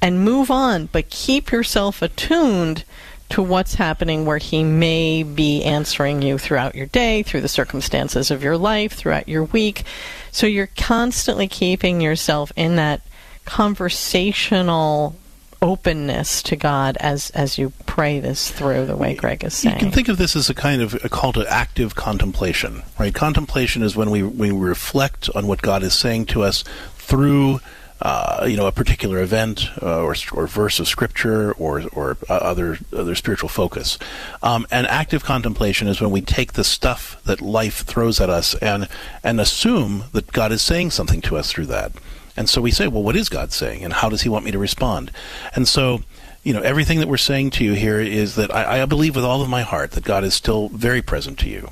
[0.00, 2.84] and move on, but keep yourself attuned
[3.30, 8.30] to what's happening where he may be answering you throughout your day, through the circumstances
[8.30, 9.84] of your life, throughout your week.
[10.32, 13.02] So you're constantly keeping yourself in that
[13.44, 15.16] conversational
[15.60, 19.74] openness to God as as you pray this through the way Greg is saying.
[19.74, 23.14] You can think of this as a kind of a call to active contemplation, right?
[23.14, 26.62] Contemplation is when we we reflect on what God is saying to us
[26.96, 27.60] through
[28.00, 32.34] uh, you know, a particular event uh, or, or verse of scripture or, or uh,
[32.34, 33.98] other other spiritual focus.
[34.42, 38.54] Um, and active contemplation is when we take the stuff that life throws at us
[38.56, 38.88] and
[39.24, 41.92] and assume that God is saying something to us through that.
[42.36, 44.52] And so we say, well, what is God saying, and how does He want me
[44.52, 45.10] to respond?
[45.56, 46.02] And so
[46.44, 49.24] you know, everything that we're saying to you here is that I, I, believe with
[49.24, 51.70] all of my heart that God is still very present to you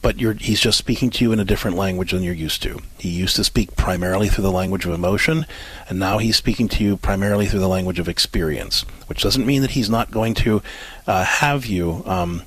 [0.00, 2.80] but he's just speaking to you in a different language than you're used to.
[2.98, 5.46] He used to speak primarily through the language of emotion,
[5.88, 9.62] and now he's speaking to you primarily through the language of experience, which doesn't mean
[9.62, 10.62] that he's not going to
[11.06, 12.02] uh, have you.
[12.06, 12.42] Um,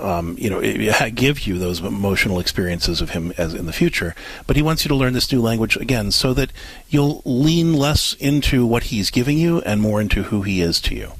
[0.00, 0.60] um, you know,
[1.14, 4.14] give you those emotional experiences of him as in the future.
[4.46, 6.52] But he wants you to learn this new language again, so that
[6.88, 10.94] you'll lean less into what he's giving you and more into who he is to
[10.94, 11.12] you.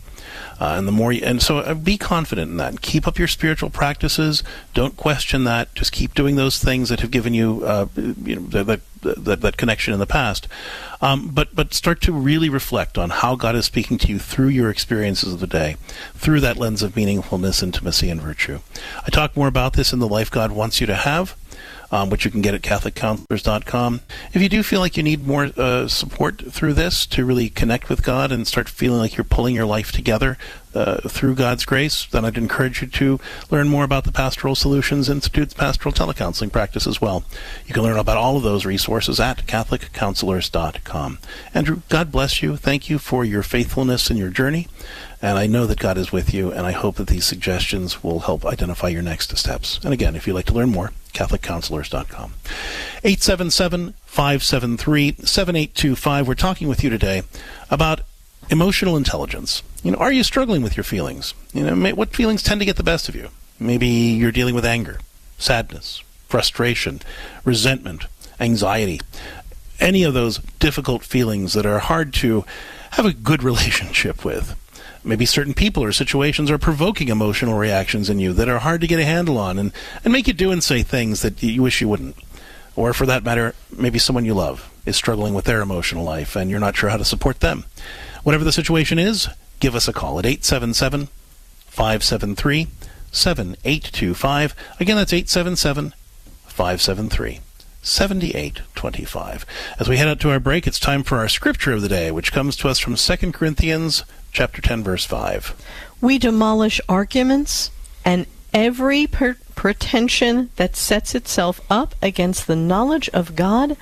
[0.59, 2.81] Uh, and the more, you, and so uh, be confident in that.
[2.81, 4.43] Keep up your spiritual practices.
[4.75, 5.75] Don't question that.
[5.75, 9.57] Just keep doing those things that have given you, uh, you know, that, that, that
[9.57, 10.49] connection in the past.
[11.01, 14.49] Um, but but start to really reflect on how God is speaking to you through
[14.49, 15.77] your experiences of the day,
[16.15, 18.61] through that lens of meaningfulness, intimacy, and virtue.
[19.05, 21.37] I talk more about this in the life God wants you to have
[21.91, 24.01] um, which you can get at CatholicCounselors.com.
[24.33, 27.89] If you do feel like you need more uh, support through this to really connect
[27.89, 30.37] with God and start feeling like you're pulling your life together
[30.75, 33.21] uh, through God's grace, then I'd encourage you to
[33.51, 37.25] learn more about the Pastoral Solutions Institute's pastoral telecounseling practice as well.
[37.67, 41.19] You can learn about all of those resources at CatholicCounselors.com.
[41.55, 42.57] Andrew, God bless you.
[42.57, 44.69] Thank you for your faithfulness in your journey.
[45.27, 48.21] And I know that God is with you, and I hope that these suggestions will
[48.21, 49.81] help identify your next steps.
[49.83, 52.35] And again, if you'd like to learn more, CatholicCounselors.com.
[53.03, 56.29] 877 573 7825.
[56.29, 57.25] We're talking with you today
[57.73, 58.03] about
[58.51, 59.65] emotional intelligence.
[59.83, 61.35] You know, are you struggling with your feelings?
[61.53, 63.31] You know, what feelings tend to get the best of you?
[63.59, 65.01] Maybe you're dealing with anger,
[65.39, 67.03] sadness, frustration,
[67.45, 68.05] resentment,
[68.39, 69.01] anxiety,
[69.81, 72.45] any of those difficult feelings that are hard to
[72.93, 74.55] have a good relationship with.
[75.07, 78.89] Maybe certain people or situations are provoking emotional reactions in you that are hard to
[78.89, 81.81] get a handle on and, and make you do and say things that you wish
[81.81, 82.17] you wouldn't.
[82.75, 86.51] Or for that matter, maybe someone you love is struggling with their emotional life and
[86.51, 87.67] you're not sure how to support them.
[88.25, 89.29] Whatever the situation is,
[89.61, 91.07] give us a call at 877
[91.69, 92.67] 573
[93.13, 94.55] 7825.
[94.81, 95.95] Again, that's 877
[96.47, 97.41] 573
[97.81, 99.47] 7825.
[99.79, 102.11] As we head out to our break, it's time for our scripture of the day,
[102.11, 104.03] which comes to us from 2 Corinthians
[104.37, 105.55] chapter 10 verse 5.
[106.03, 107.71] We demolish arguments
[108.05, 113.79] and every per- pretension that sets itself up against the knowledge of God,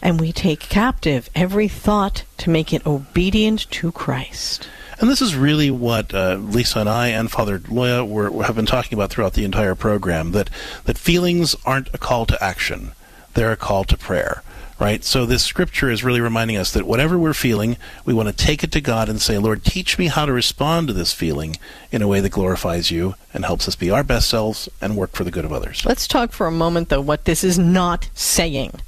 [0.00, 4.66] and we take captive every thought to make it obedient to Christ.
[4.98, 8.66] And this is really what uh, Lisa and I and Father Loya were, have been
[8.66, 10.48] talking about throughout the entire program that,
[10.86, 12.92] that feelings aren't a call to action
[13.38, 14.42] they're a call to prayer
[14.78, 15.02] right?
[15.04, 18.62] So this scripture is really reminding us that whatever we're feeling, we want to take
[18.62, 21.56] it to God and say, Lord, teach me how to respond to this feeling
[21.90, 25.12] in a way that glorifies you and helps us be our best selves and work
[25.12, 25.84] for the good of others.
[25.84, 28.80] Let's talk for a moment, though, what this is not saying.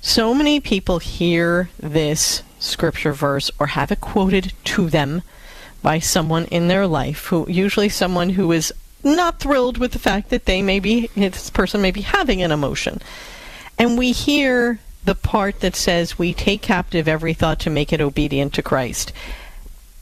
[0.00, 5.22] So many people hear this scripture verse or have it quoted to them
[5.82, 8.72] by someone in their life, who usually someone who is
[9.02, 12.50] not thrilled with the fact that they may be, this person may be having an
[12.50, 13.00] emotion.
[13.78, 18.00] And we hear the part that says we take captive every thought to make it
[18.00, 19.12] obedient to Christ.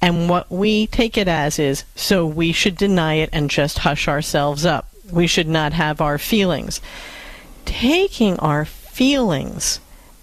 [0.00, 4.06] And what we take it as is so we should deny it and just hush
[4.08, 4.88] ourselves up.
[5.10, 6.80] We should not have our feelings.
[7.64, 9.80] Taking our feelings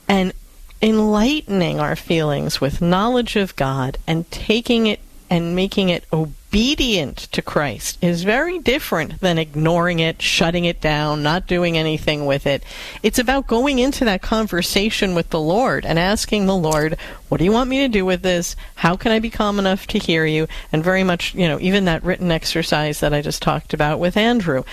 [0.07, 0.33] and
[0.81, 4.99] enlightening our feelings with knowledge of God and taking it
[5.29, 11.23] and making it obedient to Christ is very different than ignoring it, shutting it down,
[11.23, 12.63] not doing anything with it.
[13.03, 16.97] It's about going into that conversation with the Lord and asking the Lord,
[17.27, 18.55] what do you want me to do with this?
[18.75, 20.47] How can I be calm enough to hear you?
[20.71, 24.15] And very much, you know, even that written exercise that I just talked about with
[24.15, 24.63] Andrew.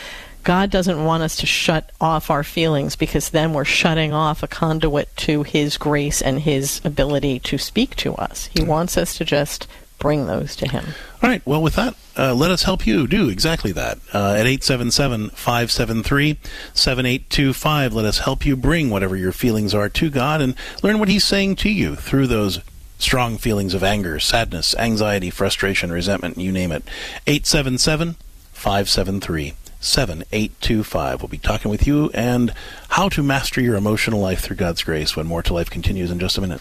[0.44, 4.48] God doesn't want us to shut off our feelings because then we're shutting off a
[4.48, 8.46] conduit to His grace and His ability to speak to us.
[8.52, 9.68] He wants us to just
[10.02, 10.84] bring those to him.
[11.22, 11.40] All right.
[11.46, 13.98] Well, with that, uh, let us help you do exactly that.
[14.12, 16.38] Uh, at 877 573
[16.74, 21.08] 7825, let us help you bring whatever your feelings are to God and learn what
[21.08, 22.60] He's saying to you through those
[22.98, 26.82] strong feelings of anger, sadness, anxiety, frustration, resentment, you name it.
[27.28, 28.16] 877
[28.52, 31.22] 573 7825.
[31.22, 32.52] We'll be talking with you and
[32.90, 36.18] how to master your emotional life through God's grace when More to Life continues in
[36.18, 36.60] just a minute.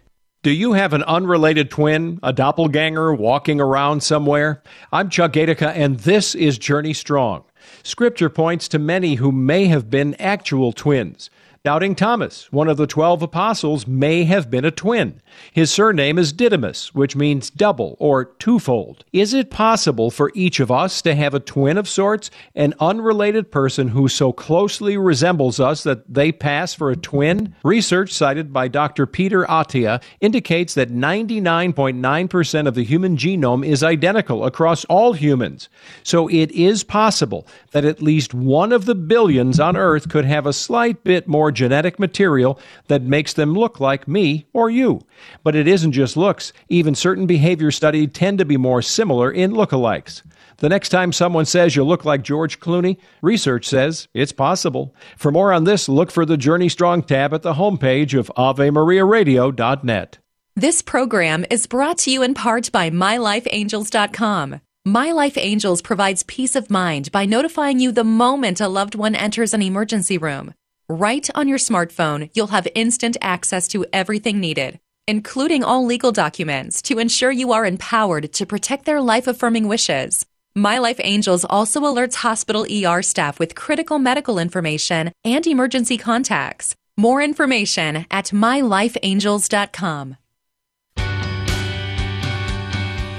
[0.43, 4.63] Do you have an unrelated twin, a doppelganger walking around somewhere?
[4.91, 7.43] I'm Chuck Gatica, and this is Journey Strong.
[7.83, 11.29] Scripture points to many who may have been actual twins.
[11.63, 15.21] Doubting Thomas, one of the twelve apostles, may have been a twin.
[15.51, 19.05] His surname is Didymus, which means double or twofold.
[19.13, 23.51] Is it possible for each of us to have a twin of sorts, an unrelated
[23.51, 27.53] person who so closely resembles us that they pass for a twin?
[27.63, 29.05] Research cited by Dr.
[29.05, 35.69] Peter Attia indicates that 99.9% of the human genome is identical across all humans.
[36.01, 40.47] So it is possible that at least one of the billions on Earth could have
[40.47, 45.01] a slight bit more genetic material that makes them look like me or you.
[45.43, 46.53] But it isn't just looks.
[46.69, 50.21] Even certain behavior studies tend to be more similar in lookalikes.
[50.57, 54.95] The next time someone says you look like George Clooney, research says it's possible.
[55.17, 60.17] For more on this, look for the Journey Strong tab at the homepage of AveMariaRadio.net.
[60.55, 64.61] This program is brought to you in part by MyLifeAngels.com.
[64.85, 69.15] My Life Angels provides peace of mind by notifying you the moment a loved one
[69.15, 70.53] enters an emergency room.
[70.91, 74.77] Right on your smartphone, you'll have instant access to everything needed,
[75.07, 80.25] including all legal documents to ensure you are empowered to protect their life affirming wishes.
[80.53, 86.75] My Life Angels also alerts hospital ER staff with critical medical information and emergency contacts.
[86.97, 90.17] More information at mylifeangels.com.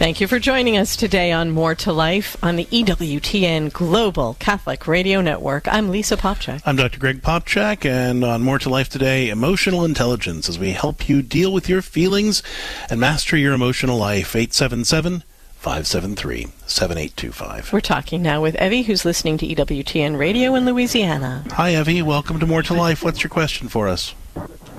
[0.00, 4.86] Thank you for joining us today on More to Life on the EWTN Global Catholic
[4.86, 5.68] Radio Network.
[5.68, 6.62] I'm Lisa Popcak.
[6.64, 6.98] I'm Dr.
[6.98, 11.52] Greg Popcak, and on More to Life today, emotional intelligence as we help you deal
[11.52, 12.42] with your feelings
[12.88, 14.34] and master your emotional life.
[14.34, 15.22] 877
[15.56, 17.70] 573 7825.
[17.70, 21.44] We're talking now with Evie, who's listening to EWTN Radio in Louisiana.
[21.50, 22.00] Hi, Evie.
[22.00, 23.04] Welcome to More to Life.
[23.04, 24.14] What's your question for us?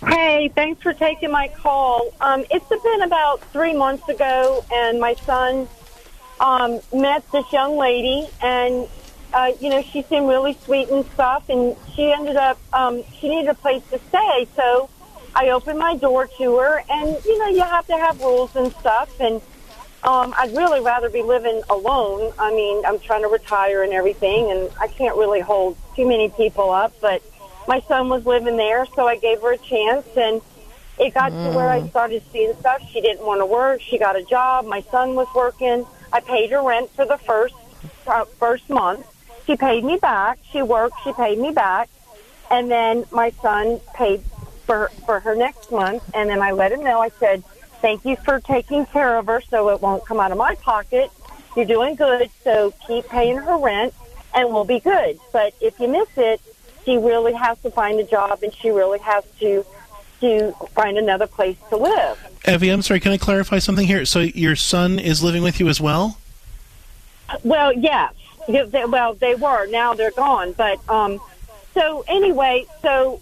[0.08, 2.12] Hey, thanks for taking my call.
[2.20, 5.68] Um, it's been about three months ago, and my son
[6.40, 8.88] um, met this young lady, and
[9.32, 13.30] uh, you know she seemed really sweet and stuff, and she ended up um, she
[13.30, 14.90] needed a place to stay, so
[15.36, 18.74] I opened my door to her, and you know you have to have rules and
[18.78, 19.40] stuff, and
[20.04, 22.34] um, I'd really rather be living alone.
[22.40, 26.30] I mean, I'm trying to retire and everything, and I can't really hold too many
[26.30, 27.22] people up, but
[27.68, 30.42] my son was living there, so I gave her a chance, and
[31.00, 31.52] it got mm.
[31.52, 32.82] to where I started seeing stuff.
[32.92, 33.82] She didn't want to work.
[33.82, 34.66] She got a job.
[34.66, 35.86] My son was working.
[36.14, 37.56] I paid her rent for the first
[38.08, 39.06] uh, first month.
[39.46, 40.40] She paid me back.
[40.52, 40.96] She worked.
[41.04, 41.90] She paid me back,
[42.50, 44.22] and then my son paid
[44.66, 46.04] for for her next month.
[46.14, 47.02] And then I let him know.
[47.02, 47.44] I said,
[47.82, 51.12] "Thank you for taking care of her, so it won't come out of my pocket.
[51.56, 52.30] You're doing good.
[52.44, 53.94] So keep paying her rent,
[54.34, 55.20] and we'll be good.
[55.32, 56.42] But if you miss it,
[56.86, 59.66] she really has to find a job and she really has to
[60.22, 62.18] to find another place to live.
[62.48, 64.06] Evie, I'm sorry, can I clarify something here?
[64.06, 66.20] So your son is living with you as well?
[67.44, 68.14] Well, yes.
[68.48, 69.66] Well, they were.
[69.68, 70.54] Now they're gone.
[70.54, 71.20] But um,
[71.74, 73.20] so anyway, so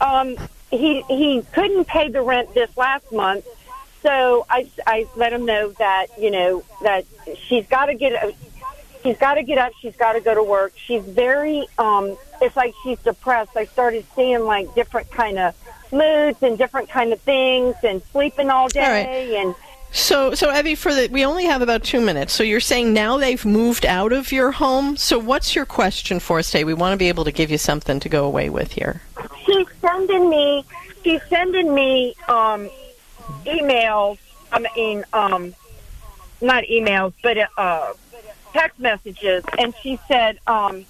[0.00, 0.36] um,
[0.70, 3.46] he he couldn't pay the rent this last month.
[4.02, 7.04] So I, I let him know that you know that
[7.48, 8.34] she's got to get a,
[9.02, 9.72] she's got to get up.
[9.80, 10.72] She's got to go to work.
[10.76, 13.56] She's very, um, it's like she's depressed.
[13.56, 15.54] I started seeing like different kind of
[15.92, 19.46] moods and different kind of things and sleeping all day all right.
[19.46, 19.54] and.
[19.92, 22.32] So, so Evie, for the we only have about two minutes.
[22.32, 24.96] So you're saying now they've moved out of your home.
[24.96, 26.62] So what's your question for us today?
[26.62, 29.02] We want to be able to give you something to go away with here.
[29.44, 30.64] She's sending me.
[31.02, 32.70] She's sending me um,
[33.44, 34.18] emails.
[34.52, 35.54] I mean, um,
[36.40, 37.92] not emails, but uh,
[38.52, 40.84] text messages, and she said, um,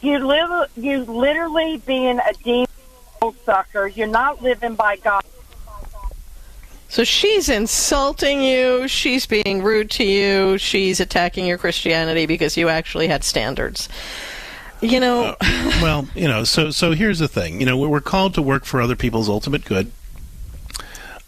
[0.00, 2.66] "You live, you literally being a demon
[3.44, 3.86] sucker.
[3.88, 5.24] You're not living by God."
[6.88, 8.88] So she's insulting you.
[8.88, 10.56] She's being rude to you.
[10.56, 13.88] She's attacking your Christianity because you actually had standards.
[14.80, 15.36] You know.
[15.40, 16.44] Uh, well, you know.
[16.44, 17.60] So, so here's the thing.
[17.60, 19.92] You know, we're called to work for other people's ultimate good.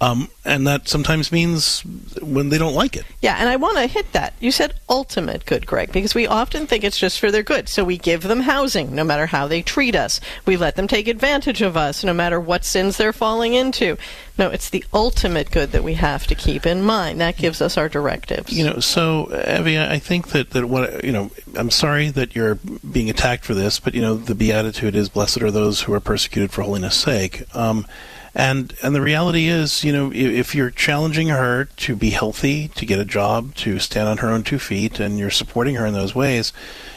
[0.03, 1.83] Um, and that sometimes means
[2.23, 3.05] when they don't like it.
[3.21, 4.33] Yeah, and I want to hit that.
[4.41, 7.69] You said ultimate good, Greg, because we often think it's just for their good.
[7.69, 10.19] So we give them housing, no matter how they treat us.
[10.47, 13.99] We let them take advantage of us, no matter what sins they're falling into.
[14.39, 17.21] No, it's the ultimate good that we have to keep in mind.
[17.21, 18.51] That gives us our directives.
[18.51, 22.55] You know, so Evie, I think that that what you know, I'm sorry that you're
[22.55, 26.01] being attacked for this, but you know, the beatitude is blessed are those who are
[26.01, 27.45] persecuted for holiness' sake.
[27.55, 27.87] Um,
[28.35, 32.87] and and the reality is, you know, if you're challenging her to be healthy, to
[32.87, 35.95] get a job, to stand on her own two feet, and you're supporting her in
[35.95, 36.53] those ways,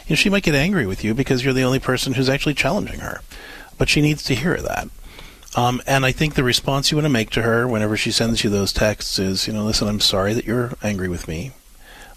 [0.06, 2.54] you know, she might get angry with you because you're the only person who's actually
[2.54, 3.20] challenging her.
[3.78, 4.88] but she needs to hear that.
[5.56, 8.42] Um, and I think the response you want to make to her whenever she sends
[8.42, 11.52] you those texts is, you know, listen, I'm sorry that you're angry with me.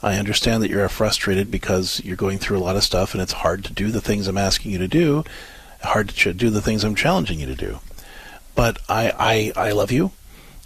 [0.01, 3.34] I understand that you're frustrated because you're going through a lot of stuff and it's
[3.34, 5.24] hard to do the things I'm asking you to do,
[5.82, 7.80] hard to do the things I'm challenging you to do.
[8.58, 10.12] But I, I, I love you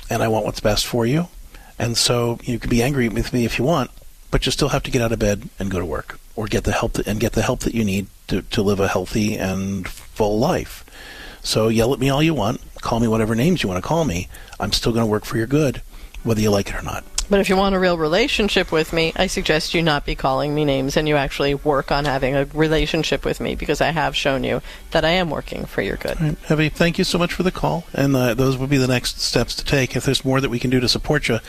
[0.09, 1.27] and I want what's best for you.
[1.77, 3.91] And so you can be angry with me if you want,
[4.31, 6.63] but you still have to get out of bed and go to work or get
[6.63, 9.37] the help that, and get the help that you need to, to live a healthy
[9.37, 10.85] and full life.
[11.43, 14.05] So yell at me all you want, call me whatever names you want to call
[14.05, 14.29] me.
[14.57, 15.81] I'm still going to work for your good,
[16.23, 17.03] whether you like it or not.
[17.31, 20.53] But if you want a real relationship with me, I suggest you not be calling
[20.53, 24.17] me names and you actually work on having a relationship with me because I have
[24.17, 26.19] shown you that I am working for your good.
[26.19, 26.35] Right.
[26.51, 27.85] Evie, thank you so much for the call.
[27.93, 29.95] And uh, those would be the next steps to take.
[29.95, 31.39] If there's more that we can do to support you,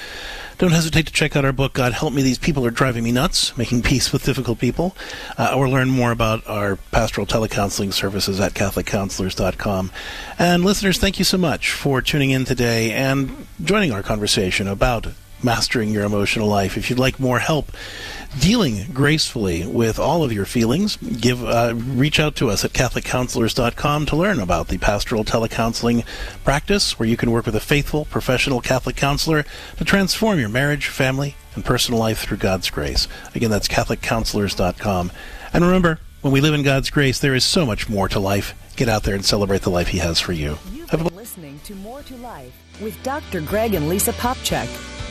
[0.59, 3.11] don't hesitate to check out our book, God Help Me, These People Are Driving Me
[3.11, 4.95] Nuts, Making Peace with Difficult People,
[5.37, 9.91] uh, or learn more about our pastoral telecounseling services at CatholicCounselors.com.
[10.39, 15.09] And listeners, thank you so much for tuning in today and joining our conversation about
[15.45, 16.77] mastering your emotional life.
[16.77, 17.73] If you'd like more help
[18.41, 24.07] dealing gracefully with all of your feelings, give uh, reach out to us at CatholicCounselors.com
[24.07, 26.05] to learn about the pastoral telecounseling
[26.45, 29.45] practice, where you can work with a faithful, professional Catholic counselor
[29.77, 33.09] to transform your marriage, family, and personal life through God's grace.
[33.35, 35.13] Again, that's CatholicCounselors.com.
[35.53, 38.55] And remember, when we live in God's grace, there is so much more to life.
[38.77, 40.59] Get out there and celebrate the life He has for you.
[40.73, 43.41] You've been listening to More to Life with Dr.
[43.41, 45.02] Greg and Lisa Popcak.